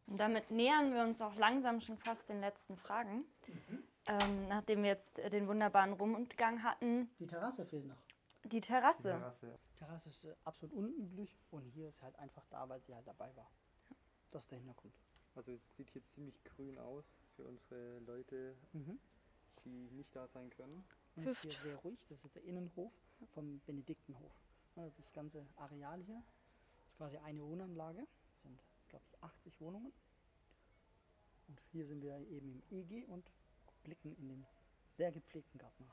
Und 0.08 0.18
damit 0.18 0.52
nähern 0.52 0.94
wir 0.94 1.04
uns 1.04 1.20
auch 1.22 1.36
langsam 1.36 1.82
schon 1.82 1.98
fast 1.98 2.30
den 2.30 2.40
letzten 2.40 2.78
Fragen. 2.78 3.26
Mhm. 3.48 3.84
Ähm, 4.08 4.46
nachdem 4.48 4.84
wir 4.84 4.90
jetzt 4.90 5.18
den 5.34 5.48
wunderbaren 5.48 5.94
Rundgang 5.94 6.62
hatten. 6.62 7.10
Die 7.18 7.26
Terrasse 7.26 7.66
fehlt 7.66 7.88
noch. 7.88 8.04
Die 8.44 8.62
Terrasse. 8.62 9.14
Die 9.14 9.20
Terrasse, 9.20 9.60
Terrasse 9.76 10.10
ist 10.10 10.26
äh, 10.26 10.36
absolut 10.44 10.76
unüblich 10.76 11.36
und 11.50 11.66
hier 11.66 11.90
ist 11.90 12.04
halt 12.04 12.16
einfach 12.20 12.46
da, 12.52 12.70
weil 12.70 12.80
sie 12.82 12.94
halt 12.94 13.08
dabei 13.08 13.36
war. 13.36 13.50
Das 14.30 14.44
ist 14.44 14.52
der 14.52 14.60
Hintergrund. 14.60 14.94
Also 15.36 15.52
es 15.52 15.76
sieht 15.76 15.90
hier 15.90 16.04
ziemlich 16.04 16.42
grün 16.44 16.78
aus 16.78 17.20
für 17.36 17.44
unsere 17.44 18.00
Leute, 18.00 18.56
mhm. 18.74 19.00
die 19.66 19.92
nicht 19.92 20.16
da 20.16 20.28
sein 20.28 20.50
können. 20.50 20.86
Und 21.16 21.28
es 21.28 21.34
ist 21.34 21.42
hier 21.42 21.52
sehr 21.52 21.76
ruhig. 21.78 22.00
Das 22.10 22.24
ist 22.24 22.36
der 22.36 22.44
Innenhof 22.44 22.94
vom 23.34 23.60
Benediktenhof. 23.66 24.34
Das 24.76 24.88
ist 24.88 25.00
das 25.00 25.14
ganze 25.14 25.46
Areal 25.58 26.02
hier. 26.04 26.24
Das 26.84 26.94
ist 26.94 26.98
quasi 26.98 27.18
eine 27.18 27.44
Wohnanlage. 27.44 28.08
Das 28.32 28.42
sind 28.42 28.60
glaube 28.90 29.06
ich, 29.12 29.24
80 29.24 29.62
Wohnungen. 29.62 29.94
Und 31.48 31.60
hier 31.72 31.86
sind 31.86 32.02
wir 32.02 32.18
eben 32.30 32.52
im 32.52 32.64
EG 32.72 33.06
und 33.06 33.30
blicken 33.84 34.16
in 34.18 34.30
den 34.30 34.46
sehr 34.88 35.12
gepflegten 35.12 35.60
Garten. 35.60 35.88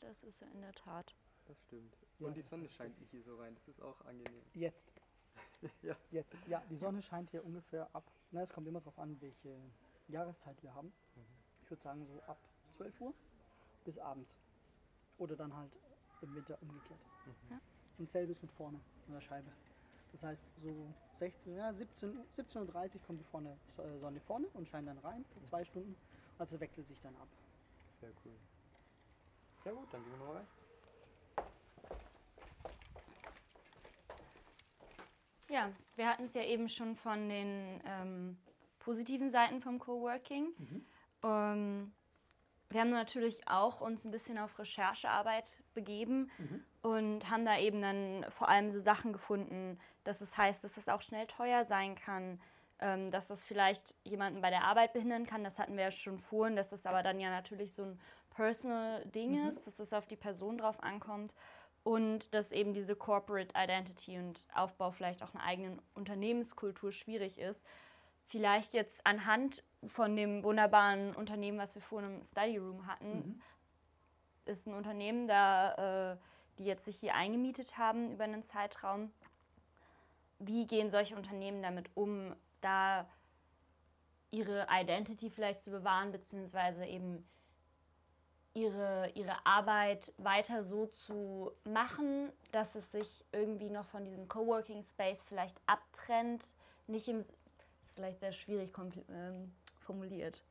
Das 0.00 0.22
ist 0.22 0.40
ja 0.40 0.48
in 0.48 0.60
der 0.60 0.72
Tat. 0.72 1.14
Das 1.46 1.60
stimmt. 1.60 1.96
Ja, 2.18 2.28
Und 2.28 2.36
die 2.36 2.42
Sonne 2.42 2.68
scheint 2.68 2.96
hier 3.10 3.22
so 3.22 3.36
rein, 3.36 3.54
das 3.54 3.68
ist 3.68 3.82
auch 3.82 4.00
angenehm. 4.02 4.42
Jetzt. 4.54 4.94
ja. 5.82 5.96
Jetzt. 6.10 6.36
Ja, 6.46 6.62
die 6.70 6.76
Sonne 6.76 7.02
scheint 7.02 7.30
hier 7.30 7.44
ungefähr 7.44 7.88
ab. 7.94 8.04
Na, 8.30 8.42
es 8.42 8.52
kommt 8.52 8.66
immer 8.66 8.80
darauf 8.80 8.98
an, 8.98 9.20
welche 9.20 9.56
Jahreszeit 10.08 10.62
wir 10.62 10.74
haben. 10.74 10.92
Ich 11.62 11.70
würde 11.70 11.82
sagen 11.82 12.04
so 12.06 12.20
ab 12.26 12.38
12 12.72 13.00
Uhr 13.00 13.14
bis 13.84 13.98
abends. 13.98 14.36
Oder 15.18 15.36
dann 15.36 15.54
halt 15.54 15.72
im 16.20 16.34
Winter 16.34 16.58
umgekehrt. 16.60 17.00
Ja. 17.50 17.60
Und 17.98 18.08
selbes 18.08 18.42
mit 18.42 18.50
vorne 18.52 18.80
an 19.06 19.14
der 19.14 19.20
Scheibe. 19.20 19.50
Das 20.12 20.22
heißt, 20.22 20.48
so 20.56 20.94
16, 21.12 21.56
ja, 21.56 21.72
17, 21.72 22.24
17.30 22.36 22.94
Uhr 22.94 23.00
kommt 23.02 23.20
die 23.20 23.24
vorne, 23.24 23.56
äh, 23.78 23.98
Sonne 23.98 24.20
vorne 24.20 24.46
und 24.54 24.68
scheint 24.68 24.86
dann 24.86 24.98
rein 24.98 25.24
für 25.24 25.42
zwei 25.42 25.64
Stunden. 25.64 25.96
Also 26.38 26.58
wechselt 26.60 26.86
sich 26.86 27.00
dann 27.00 27.16
ab. 27.16 27.28
Sehr 27.88 28.10
cool. 28.24 28.32
Ja 29.64 29.72
gut, 29.72 29.92
dann 29.92 30.02
gehen 30.04 30.12
wir 30.12 30.18
noch 30.18 30.34
rein. 30.34 30.46
Ja, 35.48 35.70
wir 35.96 36.08
hatten 36.08 36.24
es 36.24 36.34
ja 36.34 36.42
eben 36.42 36.68
schon 36.68 36.96
von 36.96 37.28
den 37.28 37.80
ähm, 37.86 38.38
positiven 38.78 39.30
Seiten 39.30 39.60
vom 39.60 39.78
Coworking. 39.78 40.48
Ähm, 41.22 41.92
wir 42.70 42.80
haben 42.80 42.90
natürlich 42.90 43.46
auch 43.46 43.80
uns 43.80 44.04
ein 44.04 44.10
bisschen 44.10 44.38
auf 44.38 44.58
Recherchearbeit 44.58 45.44
begeben 45.74 46.30
und 46.82 47.30
haben 47.30 47.44
da 47.44 47.58
eben 47.58 47.80
dann 47.80 48.26
vor 48.30 48.48
allem 48.48 48.72
so 48.72 48.80
Sachen 48.80 49.12
gefunden, 49.12 49.78
dass 50.02 50.20
es 50.20 50.36
heißt, 50.36 50.64
dass 50.64 50.76
es 50.76 50.88
auch 50.88 51.02
schnell 51.02 51.26
teuer 51.26 51.64
sein 51.64 51.94
kann, 51.94 52.40
ähm, 52.80 53.10
dass 53.10 53.28
das 53.28 53.44
vielleicht 53.44 53.94
jemanden 54.02 54.40
bei 54.40 54.50
der 54.50 54.64
Arbeit 54.64 54.92
behindern 54.92 55.26
kann. 55.26 55.44
Das 55.44 55.58
hatten 55.58 55.76
wir 55.76 55.84
ja 55.84 55.90
schon 55.90 56.18
vorhin, 56.18 56.56
dass 56.56 56.70
das 56.70 56.86
aber 56.86 57.02
dann 57.02 57.20
ja 57.20 57.30
natürlich 57.30 57.74
so 57.74 57.84
ein 57.84 58.00
personal 58.34 59.04
Ding 59.06 59.46
ist, 59.46 59.66
dass 59.66 59.78
es 59.78 59.92
auf 59.92 60.06
die 60.06 60.16
Person 60.16 60.58
drauf 60.58 60.82
ankommt 60.82 61.32
und 61.84 62.32
dass 62.34 62.50
eben 62.50 62.72
diese 62.72 62.96
Corporate 62.96 63.54
Identity 63.56 64.18
und 64.18 64.40
Aufbau 64.54 64.90
vielleicht 64.90 65.22
auch 65.22 65.34
einer 65.34 65.44
eigenen 65.44 65.80
Unternehmenskultur 65.94 66.90
schwierig 66.90 67.38
ist. 67.38 67.64
Vielleicht 68.26 68.72
jetzt 68.72 69.06
anhand 69.06 69.62
von 69.86 70.16
dem 70.16 70.42
wunderbaren 70.42 71.14
Unternehmen, 71.14 71.58
was 71.58 71.74
wir 71.74 71.82
vorhin 71.82 72.16
im 72.16 72.24
Study 72.24 72.56
Room 72.56 72.86
hatten, 72.86 73.42
ist 74.46 74.66
ein 74.66 74.74
Unternehmen, 74.74 75.28
da, 75.28 76.12
äh, 76.12 76.16
die 76.58 76.64
jetzt 76.64 76.86
sich 76.86 76.96
hier 76.96 77.14
eingemietet 77.14 77.76
haben 77.76 78.12
über 78.12 78.24
einen 78.24 78.42
Zeitraum. 78.42 79.12
Wie 80.38 80.66
gehen 80.66 80.90
solche 80.90 81.16
Unternehmen 81.16 81.62
damit 81.62 81.90
um, 81.94 82.34
da 82.62 83.06
ihre 84.30 84.66
Identity 84.70 85.30
vielleicht 85.30 85.62
zu 85.62 85.70
bewahren, 85.70 86.12
beziehungsweise 86.12 86.86
eben 86.86 87.26
ihre, 88.64 89.10
ihre 89.14 89.44
Arbeit 89.44 90.12
weiter 90.18 90.62
so 90.62 90.86
zu 90.86 91.52
machen, 91.64 92.32
dass 92.52 92.74
es 92.76 92.90
sich 92.92 93.24
irgendwie 93.32 93.68
noch 93.68 93.86
von 93.86 94.04
diesem 94.04 94.28
Coworking 94.28 94.82
Space 94.84 95.22
vielleicht 95.24 95.60
abtrennt. 95.66 96.44
Nicht 96.86 97.08
im, 97.08 97.20
ist 97.20 97.94
vielleicht 97.94 98.20
sehr 98.20 98.32
schwierig 98.32 98.72
kompl- 98.72 99.04
ähm, 99.10 99.52
formuliert. 99.80 100.42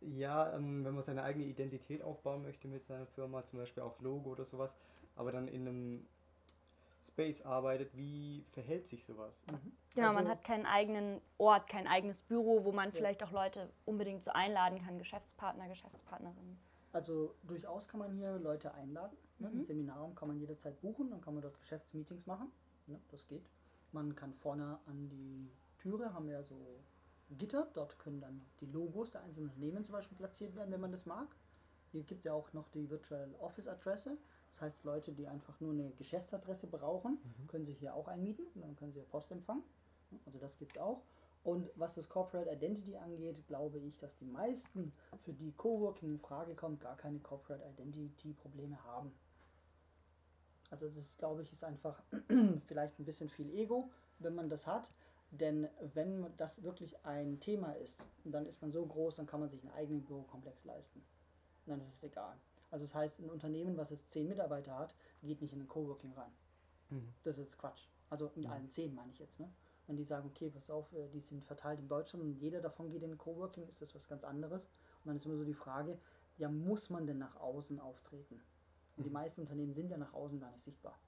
Ja, 0.00 0.54
ähm, 0.54 0.84
wenn 0.84 0.94
man 0.94 1.02
seine 1.02 1.22
eigene 1.22 1.44
Identität 1.44 2.02
aufbauen 2.02 2.42
möchte 2.42 2.66
mit 2.68 2.86
seiner 2.86 3.06
Firma, 3.06 3.44
zum 3.44 3.58
Beispiel 3.58 3.82
auch 3.82 4.00
Logo 4.00 4.30
oder 4.30 4.44
sowas, 4.44 4.74
aber 5.16 5.32
dann 5.32 5.48
in 5.48 5.66
einem 5.68 6.06
Space 7.06 7.42
arbeitet, 7.42 7.94
wie 7.96 8.44
verhält 8.52 8.88
sich 8.88 9.04
sowas? 9.04 9.34
Genau, 9.94 10.08
man 10.08 10.18
Also- 10.18 10.30
hat 10.30 10.44
keinen 10.44 10.66
eigenen 10.66 11.20
Ort, 11.38 11.68
kein 11.68 11.86
eigenes 11.86 12.22
Büro, 12.22 12.64
wo 12.64 12.72
man 12.72 12.92
vielleicht 12.92 13.22
auch 13.22 13.30
Leute 13.32 13.70
unbedingt 13.84 14.22
so 14.22 14.30
einladen 14.32 14.82
kann, 14.84 14.98
Geschäftspartner, 14.98 15.68
Geschäftspartnerinnen. 15.68 16.58
Also 16.96 17.34
durchaus 17.42 17.88
kann 17.88 18.00
man 18.00 18.10
hier 18.12 18.38
Leute 18.38 18.72
einladen. 18.72 19.18
Ne? 19.38 19.50
Mhm. 19.50 19.58
Ein 19.58 19.64
Seminarraum 19.64 20.14
kann 20.14 20.28
man 20.28 20.38
jederzeit 20.38 20.80
buchen, 20.80 21.10
dann 21.10 21.20
kann 21.20 21.34
man 21.34 21.42
dort 21.42 21.58
Geschäftsmeetings 21.58 22.24
machen. 22.24 22.50
Ne? 22.86 22.98
Das 23.10 23.26
geht. 23.26 23.50
Man 23.92 24.14
kann 24.14 24.32
vorne 24.32 24.78
an 24.86 25.10
die 25.10 25.50
Türe, 25.76 26.14
haben 26.14 26.26
wir 26.26 26.36
ja 26.36 26.42
so 26.42 26.56
Gitter, 27.36 27.68
dort 27.74 27.98
können 27.98 28.22
dann 28.22 28.40
die 28.60 28.66
Logos 28.66 29.10
der 29.10 29.22
einzelnen 29.22 29.48
Unternehmen 29.48 29.84
zum 29.84 29.92
Beispiel 29.92 30.16
platziert 30.16 30.56
werden, 30.56 30.72
wenn 30.72 30.80
man 30.80 30.90
das 30.90 31.04
mag. 31.04 31.28
Hier 31.92 32.02
gibt 32.02 32.24
ja 32.24 32.32
auch 32.32 32.54
noch 32.54 32.70
die 32.70 32.88
Virtual 32.88 33.28
Office 33.40 33.68
Adresse. 33.68 34.16
Das 34.52 34.62
heißt, 34.62 34.84
Leute, 34.84 35.12
die 35.12 35.28
einfach 35.28 35.60
nur 35.60 35.72
eine 35.72 35.90
Geschäftsadresse 35.98 36.66
brauchen, 36.66 37.18
können 37.46 37.66
sich 37.66 37.78
hier 37.78 37.94
auch 37.94 38.08
einmieten 38.08 38.46
und 38.54 38.62
dann 38.62 38.74
können 38.74 38.92
sie 38.92 39.00
ja 39.00 39.04
Post 39.04 39.30
empfangen. 39.32 39.64
Also 40.24 40.38
das 40.38 40.56
gibt 40.56 40.72
es 40.72 40.78
auch. 40.78 41.02
Und 41.46 41.70
was 41.76 41.94
das 41.94 42.08
Corporate 42.08 42.50
Identity 42.50 42.96
angeht, 42.96 43.46
glaube 43.46 43.78
ich, 43.78 43.98
dass 43.98 44.16
die 44.16 44.24
meisten, 44.24 44.92
für 45.22 45.32
die 45.32 45.52
Coworking 45.52 46.14
in 46.14 46.18
Frage 46.18 46.56
kommt, 46.56 46.80
gar 46.80 46.96
keine 46.96 47.20
Corporate 47.20 47.62
Identity 47.68 48.32
Probleme 48.32 48.82
haben. 48.82 49.14
Also 50.72 50.88
das 50.88 51.16
glaube 51.16 51.42
ich 51.42 51.52
ist 51.52 51.62
einfach 51.62 52.02
vielleicht 52.66 52.98
ein 52.98 53.04
bisschen 53.04 53.28
viel 53.28 53.48
Ego, 53.54 53.92
wenn 54.18 54.34
man 54.34 54.48
das 54.48 54.66
hat. 54.66 54.90
Denn 55.30 55.68
wenn 55.94 56.26
das 56.36 56.64
wirklich 56.64 57.04
ein 57.06 57.38
Thema 57.38 57.70
ist, 57.74 58.04
dann 58.24 58.44
ist 58.46 58.60
man 58.60 58.72
so 58.72 58.84
groß, 58.84 59.14
dann 59.14 59.26
kann 59.26 59.38
man 59.38 59.48
sich 59.48 59.62
einen 59.62 59.72
eigenen 59.74 60.04
Bürokomplex 60.04 60.64
leisten. 60.64 60.98
Und 60.98 61.70
dann 61.70 61.80
ist 61.80 61.94
es 61.94 62.02
egal. 62.02 62.36
Also 62.72 62.86
das 62.86 62.94
heißt, 62.96 63.20
ein 63.20 63.30
Unternehmen, 63.30 63.76
was 63.76 63.90
jetzt 63.90 64.10
zehn 64.10 64.26
Mitarbeiter 64.26 64.76
hat, 64.76 64.96
geht 65.22 65.40
nicht 65.40 65.52
in 65.52 65.60
ein 65.60 65.68
Coworking 65.68 66.12
rein. 66.14 66.32
Das 67.22 67.38
ist 67.38 67.56
Quatsch. 67.56 67.86
Also 68.10 68.32
in 68.34 68.46
allen 68.46 68.68
zehn 68.68 68.92
meine 68.96 69.12
ich 69.12 69.20
jetzt. 69.20 69.38
Ne? 69.38 69.48
Wenn 69.86 69.96
die 69.96 70.04
sagen, 70.04 70.28
okay, 70.28 70.50
pass 70.50 70.70
auf, 70.70 70.92
äh, 70.92 71.08
die 71.08 71.20
sind 71.20 71.44
verteilt 71.44 71.78
in 71.80 71.88
Deutschland 71.88 72.24
und 72.24 72.34
jeder 72.34 72.60
davon 72.60 72.90
geht 72.90 73.02
in 73.02 73.16
Coworking, 73.16 73.68
ist 73.68 73.80
das 73.82 73.94
was 73.94 74.08
ganz 74.08 74.24
anderes. 74.24 74.64
Und 74.64 75.06
dann 75.06 75.16
ist 75.16 75.26
immer 75.26 75.36
so 75.36 75.44
die 75.44 75.54
Frage, 75.54 75.98
ja, 76.38 76.48
muss 76.48 76.90
man 76.90 77.06
denn 77.06 77.18
nach 77.18 77.36
außen 77.36 77.78
auftreten? 77.80 78.40
Und 78.96 79.04
die 79.04 79.10
meisten 79.10 79.42
Unternehmen 79.42 79.72
sind 79.72 79.90
ja 79.90 79.96
nach 79.98 80.12
außen 80.12 80.40
gar 80.40 80.50
nicht 80.50 80.62
sichtbar. 80.62 80.98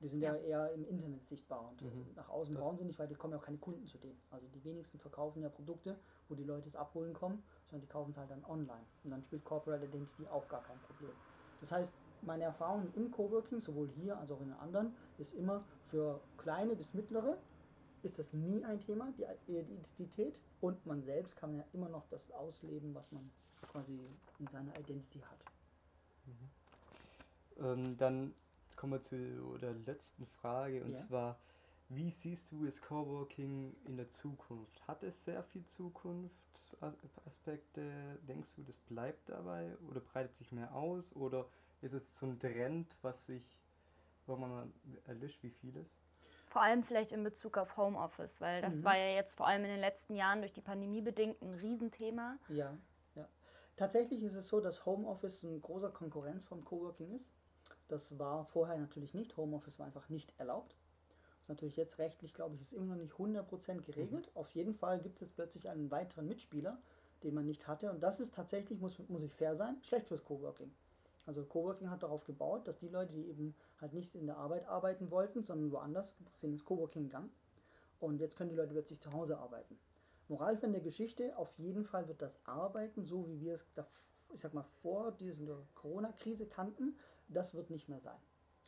Die 0.00 0.08
sind 0.08 0.20
ja, 0.20 0.34
eher 0.34 0.72
im 0.72 0.84
Internet 0.84 1.24
sichtbar 1.26 1.68
und 1.68 1.80
äh, 1.80 1.84
Mhm. 1.84 2.14
nach 2.16 2.28
außen 2.28 2.54
Das- 2.54 2.60
brauchen 2.60 2.76
sie 2.78 2.84
nicht, 2.84 2.98
weil 2.98 3.06
die 3.06 3.14
kommen 3.14 3.32
ja 3.34 3.38
auch 3.38 3.44
keine 3.44 3.58
Kunden 3.58 3.86
zu 3.86 3.98
denen. 3.98 4.20
Also 4.30 4.48
die 4.48 4.64
wenigsten 4.64 4.98
verkaufen 4.98 5.42
ja 5.42 5.48
Produkte, 5.48 5.96
wo 6.28 6.34
die 6.34 6.42
Leute 6.42 6.66
es 6.66 6.74
abholen 6.74 7.12
kommen, 7.12 7.44
sondern 7.70 7.82
die 7.82 7.86
kaufen 7.86 8.10
es 8.10 8.16
halt 8.16 8.30
dann 8.30 8.44
online. 8.44 8.84
Und 9.04 9.10
dann 9.12 9.22
spielt 9.22 9.44
Corporate 9.44 9.84
Identity 9.84 10.26
auch 10.26 10.48
gar 10.48 10.62
kein 10.64 10.80
Problem. 10.82 11.14
Das 11.60 11.70
heißt, 11.70 12.01
meine 12.22 12.44
Erfahrung 12.44 12.92
im 12.94 13.10
Coworking, 13.10 13.60
sowohl 13.60 13.88
hier 13.88 14.18
als 14.18 14.30
auch 14.30 14.40
in 14.40 14.48
den 14.48 14.58
anderen, 14.58 14.94
ist 15.18 15.34
immer 15.34 15.64
für 15.84 16.20
kleine 16.38 16.76
bis 16.76 16.94
mittlere 16.94 17.36
ist 18.02 18.18
das 18.18 18.32
nie 18.32 18.64
ein 18.64 18.80
Thema, 18.80 19.12
die 19.16 19.24
Identität. 19.52 20.40
Und 20.60 20.84
man 20.86 21.02
selbst 21.02 21.36
kann 21.36 21.54
ja 21.54 21.62
immer 21.72 21.88
noch 21.88 22.06
das 22.08 22.32
ausleben, 22.32 22.92
was 22.94 23.12
man 23.12 23.30
quasi 23.70 24.00
in 24.38 24.46
seiner 24.48 24.76
Identity 24.78 25.20
hat. 25.20 25.38
Ähm, 27.58 27.96
dann 27.96 28.34
kommen 28.76 28.92
wir 28.94 29.02
zu 29.02 29.58
der 29.58 29.74
letzten 29.74 30.26
Frage 30.26 30.82
und 30.84 30.92
Ja. 30.92 30.98
zwar, 30.98 31.38
wie 31.88 32.10
siehst 32.10 32.52
du 32.52 32.64
das 32.64 32.80
Coworking 32.80 33.76
in 33.84 33.96
der 33.96 34.06
Zukunft? 34.08 34.86
Hat 34.88 35.02
es 35.02 35.24
sehr 35.24 35.42
viel 35.42 35.64
Zukunftsaspekte? 35.66 38.18
Denkst 38.26 38.54
du, 38.56 38.62
das 38.62 38.78
bleibt 38.78 39.28
dabei 39.28 39.76
oder 39.88 40.00
breitet 40.00 40.34
sich 40.34 40.52
mehr 40.52 40.74
aus 40.74 41.14
oder 41.14 41.46
ist 41.82 41.92
es 41.92 42.16
so 42.16 42.26
ein 42.26 42.38
Trend, 42.38 42.96
was 43.02 43.26
sich, 43.26 43.60
wo 44.26 44.36
man 44.36 44.50
mal 44.50 44.72
erlischt 45.06 45.42
wie 45.42 45.50
vieles? 45.50 46.00
Vor 46.46 46.62
allem 46.62 46.82
vielleicht 46.82 47.12
in 47.12 47.24
Bezug 47.24 47.56
auf 47.58 47.76
Homeoffice, 47.76 48.40
weil 48.40 48.62
das 48.62 48.76
Mhm. 48.80 48.84
war 48.84 48.96
ja 48.96 49.14
jetzt 49.14 49.34
vor 49.36 49.46
allem 49.46 49.64
in 49.64 49.70
den 49.70 49.80
letzten 49.80 50.14
Jahren 50.14 50.40
durch 50.40 50.52
die 50.52 50.60
Pandemie 50.60 51.00
bedingt 51.00 51.40
ein 51.42 51.54
Riesenthema. 51.54 52.38
Ja, 52.48 52.76
ja. 53.14 53.28
Tatsächlich 53.76 54.22
ist 54.22 54.34
es 54.34 54.48
so, 54.48 54.60
dass 54.60 54.84
Homeoffice 54.86 55.42
ein 55.42 55.60
großer 55.60 55.90
Konkurrenz 55.90 56.44
vom 56.44 56.64
Coworking 56.64 57.10
ist. 57.14 57.32
Das 57.88 58.18
war 58.18 58.44
vorher 58.44 58.78
natürlich 58.78 59.14
nicht. 59.14 59.36
Homeoffice 59.36 59.78
war 59.78 59.86
einfach 59.86 60.08
nicht 60.08 60.34
erlaubt. 60.38 60.76
Das 61.38 61.42
ist 61.44 61.48
natürlich 61.48 61.76
jetzt 61.76 61.98
rechtlich, 61.98 62.32
glaube 62.34 62.54
ich, 62.54 62.60
ist 62.60 62.72
immer 62.72 62.94
noch 62.94 63.02
nicht 63.02 63.14
100% 63.14 63.82
geregelt. 63.82 64.30
Auf 64.34 64.50
jeden 64.50 64.72
Fall 64.74 65.00
gibt 65.00 65.20
es 65.22 65.28
plötzlich 65.30 65.68
einen 65.68 65.90
weiteren 65.90 66.28
Mitspieler, 66.28 66.80
den 67.22 67.34
man 67.34 67.46
nicht 67.46 67.66
hatte. 67.66 67.90
Und 67.90 68.00
das 68.02 68.20
ist 68.20 68.34
tatsächlich, 68.34 68.78
muss, 68.78 68.98
muss 69.08 69.22
ich 69.22 69.32
fair 69.34 69.56
sein, 69.56 69.82
schlecht 69.82 70.06
fürs 70.08 70.24
Coworking. 70.24 70.72
Also 71.24 71.44
Coworking 71.44 71.90
hat 71.90 72.02
darauf 72.02 72.24
gebaut, 72.24 72.66
dass 72.66 72.78
die 72.78 72.88
Leute, 72.88 73.12
die 73.12 73.28
eben 73.28 73.54
halt 73.80 73.92
nicht 73.92 74.14
in 74.14 74.26
der 74.26 74.38
Arbeit 74.38 74.66
arbeiten 74.66 75.10
wollten, 75.10 75.44
sondern 75.44 75.70
woanders, 75.70 76.14
sind 76.30 76.52
ins 76.52 76.64
Coworking 76.64 77.04
gegangen. 77.04 77.30
Und 78.00 78.18
jetzt 78.18 78.36
können 78.36 78.50
die 78.50 78.56
Leute 78.56 78.72
plötzlich 78.72 79.00
zu 79.00 79.12
Hause 79.12 79.38
arbeiten. 79.38 79.78
Moral 80.28 80.56
von 80.56 80.72
der 80.72 80.80
Geschichte, 80.80 81.36
auf 81.36 81.52
jeden 81.58 81.84
Fall 81.84 82.08
wird 82.08 82.22
das 82.22 82.44
Arbeiten, 82.46 83.04
so 83.04 83.28
wie 83.28 83.40
wir 83.40 83.54
es, 83.54 83.66
ich 84.32 84.40
sag 84.40 84.54
mal, 84.54 84.64
vor 84.82 85.12
dieser 85.12 85.64
Corona-Krise 85.74 86.46
kannten, 86.46 86.96
das 87.28 87.54
wird 87.54 87.70
nicht 87.70 87.88
mehr 87.88 88.00
sein. 88.00 88.18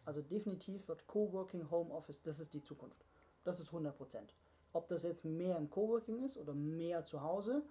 Also 0.04 0.22
definitiv 0.22 0.86
wird 0.86 1.06
Coworking, 1.06 1.70
Homeoffice, 1.70 2.22
das 2.22 2.38
ist 2.38 2.54
die 2.54 2.62
Zukunft. 2.62 3.04
Das 3.42 3.60
ist 3.60 3.68
100 3.68 3.96
Prozent. 3.96 4.34
Ob 4.72 4.88
das 4.88 5.02
jetzt 5.02 5.24
mehr 5.24 5.56
im 5.56 5.70
Coworking 5.70 6.22
ist 6.22 6.36
oder 6.36 6.54
mehr 6.54 7.04
zu 7.04 7.22
Hause, 7.22 7.64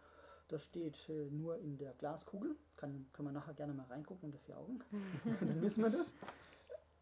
das 0.47 0.65
steht 0.65 1.07
äh, 1.09 1.29
nur 1.29 1.57
in 1.57 1.77
der 1.77 1.93
Glaskugel. 1.93 2.55
Kann, 2.75 3.05
können 3.13 3.29
wir 3.29 3.33
nachher 3.33 3.53
gerne 3.53 3.73
mal 3.73 3.85
reingucken 3.85 4.25
unter 4.25 4.39
vier 4.39 4.57
Augen. 4.57 4.79
Dann 5.39 5.61
wissen 5.61 5.83
wir 5.83 5.89
das. 5.89 6.13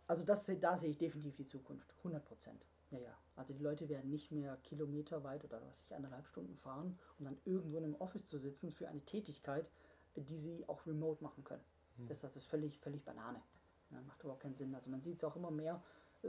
Also 0.08 0.24
das, 0.26 0.50
da 0.60 0.78
sehe 0.78 0.90
ich 0.90 0.98
definitiv 0.98 1.36
die 1.36 1.46
Zukunft, 1.46 1.94
100 2.00 2.24
Prozent. 2.26 2.66
Ja, 2.92 3.00
ja. 3.00 3.18
Also 3.36 3.54
die 3.54 3.64
Leute 3.64 3.88
werden 3.88 4.10
nicht 4.10 4.32
mehr 4.32 4.58
kilometerweit 4.58 5.46
oder 5.46 5.62
was 5.66 5.82
ich 5.82 5.96
anderthalb 5.96 6.28
Stunden 6.28 6.56
fahren, 6.58 7.00
um 7.18 7.26
dann 7.26 7.38
irgendwo 7.46 7.78
in 7.78 7.86
einem 7.86 7.96
Office 7.96 8.26
zu 8.26 8.38
sitzen 8.38 8.72
für 8.72 8.90
eine 8.90 9.02
Tätigkeit, 9.02 9.72
die 10.16 10.36
sie 10.36 10.68
auch 10.68 10.86
remote 10.86 11.24
machen 11.24 11.44
können. 11.44 11.64
Hm. 11.98 12.08
Das, 12.08 12.20
das 12.22 12.36
ist 12.36 12.46
völlig, 12.46 12.80
völlig 12.80 13.04
Banane. 13.06 13.42
Ja, 13.92 14.02
macht 14.02 14.22
überhaupt 14.22 14.42
keinen 14.42 14.56
Sinn. 14.56 14.76
Also 14.76 14.90
man 14.90 15.02
sieht 15.02 15.16
es 15.18 15.24
auch 15.24 15.36
immer 15.36 15.52
mehr. 15.52 15.82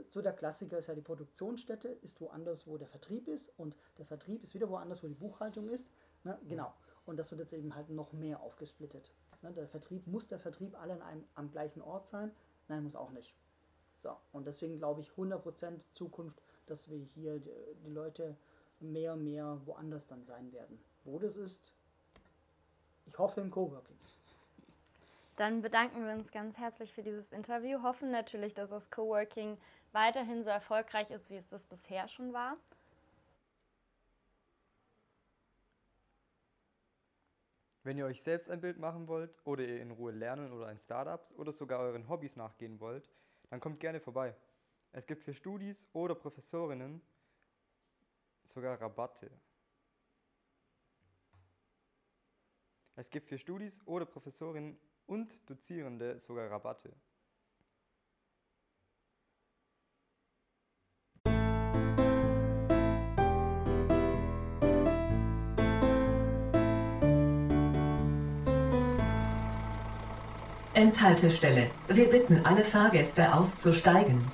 So 0.09 0.23
der 0.23 0.33
Klassiker 0.33 0.79
ist 0.79 0.87
ja 0.87 0.95
die 0.95 1.03
Produktionsstätte, 1.03 1.89
ist 1.89 2.21
woanders, 2.21 2.67
wo 2.67 2.79
der 2.79 2.89
Vertrieb 2.89 3.29
ist 3.29 3.49
und 3.59 3.77
der 3.99 4.07
Vertrieb 4.07 4.43
ist 4.43 4.55
wieder 4.55 4.71
woanders, 4.71 5.03
wo 5.03 5.09
die 5.09 5.15
Buchhaltung 5.15 5.69
ist. 5.69 5.91
Ne? 6.25 6.39
Genau. 6.49 6.73
Und 7.07 7.17
das 7.17 7.31
wird 7.31 7.41
jetzt 7.41 7.53
eben 7.53 7.75
halt 7.75 7.91
noch 7.91 8.13
mehr 8.13 8.41
aufgesplittet. 8.41 9.13
Ne? 9.43 9.53
Der 9.53 9.67
Vertrieb, 9.67 10.07
muss 10.07 10.29
der 10.29 10.39
Vertrieb 10.39 10.79
alle 10.81 10.95
an 10.95 11.03
einem, 11.03 11.25
am 11.35 11.51
gleichen 11.51 11.83
Ort 11.83 12.07
sein? 12.07 12.31
Nein, 12.69 12.85
muss 12.85 12.95
auch 12.95 13.11
nicht. 13.11 13.35
So, 13.99 14.17
und 14.33 14.47
deswegen 14.47 14.79
glaube 14.79 15.01
ich 15.01 15.11
100% 15.11 15.85
Zukunft, 15.93 16.43
dass 16.67 16.91
wir 16.91 16.99
hier 16.99 17.41
die, 17.85 17.91
Leute 17.91 18.37
mehr 18.81 19.13
und 19.13 19.25
mehr 19.25 19.61
woanders 19.65 20.09
dann 20.09 20.25
sein 20.25 20.53
werden. 20.53 20.79
Wo 21.05 21.19
das 21.19 21.37
ist, 21.37 21.73
ich 23.07 23.17
hoffe 23.19 23.41
im 23.41 23.51
Coworking. 23.51 23.97
Dann 25.37 25.63
bedanken 25.63 26.05
wir 26.05 26.13
uns 26.13 26.31
ganz 26.31 26.59
herzlich 26.59 26.93
für 26.93 27.03
dieses 27.03 27.33
Interview, 27.33 27.83
hoffen 27.83 28.11
natürlich, 28.11 28.55
dass 28.55 28.71
das 28.71 28.91
Coworking 28.91 29.57
weiterhin 29.93 30.43
so 30.43 30.51
erfolgreich 30.51 31.11
ist, 31.11 31.31
wie 31.31 31.37
es 31.37 31.49
das 31.49 31.65
bisher 31.65 32.07
schon 32.09 32.33
war. 32.33 32.57
Wenn 37.85 37.99
ihr 37.99 38.07
euch 38.07 38.23
selbst 38.23 38.49
ein 38.49 38.61
Bild 38.61 38.79
machen 38.79 39.09
wollt 39.09 39.41
oder 39.45 39.65
ihr 39.65 39.81
in 39.81 39.91
Ruhe 39.91 40.13
lernen 40.13 40.53
oder 40.53 40.67
ein 40.67 40.79
Startups 40.79 41.35
oder 41.35 41.51
sogar 41.51 41.81
euren 41.81 42.09
Hobbys 42.09 42.37
nachgehen 42.37 42.79
wollt, 42.79 43.11
dann 43.51 43.61
kommt 43.61 43.81
gerne 43.81 44.01
vorbei. 44.01 44.37
Es 44.93 45.07
gibt 45.07 45.23
für 45.23 45.35
Studis 45.35 45.89
oder 45.93 46.15
Professorinnen 46.15 47.03
sogar 48.45 48.81
Rabatte. 48.81 49.31
Es 52.95 53.11
gibt 53.11 53.29
für 53.29 53.39
Studis 53.39 53.81
oder 53.87 54.05
Professorinnen 54.05 54.79
und 55.07 55.51
Dozierende 55.51 56.21
sogar 56.21 56.51
Rabatte. 56.51 56.95
Endhaltestelle. 70.83 71.71
Wir 71.87 72.11
bitten 72.11 72.45
alle 72.45 72.65
Fahrgäste 72.65 73.37
auszusteigen. 73.37 74.27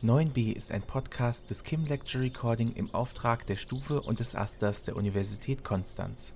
Neun 0.00 0.30
b 0.30 0.52
ist 0.52 0.70
ein 0.70 0.82
Podcast 0.82 1.50
des 1.50 1.64
Kim 1.64 1.84
Lecture 1.86 2.22
Recording 2.22 2.72
im 2.76 2.94
Auftrag 2.94 3.44
der 3.46 3.56
Stufe 3.56 4.00
und 4.00 4.20
des 4.20 4.36
Asters 4.36 4.84
der 4.84 4.94
Universität 4.94 5.64
Konstanz. 5.64 6.32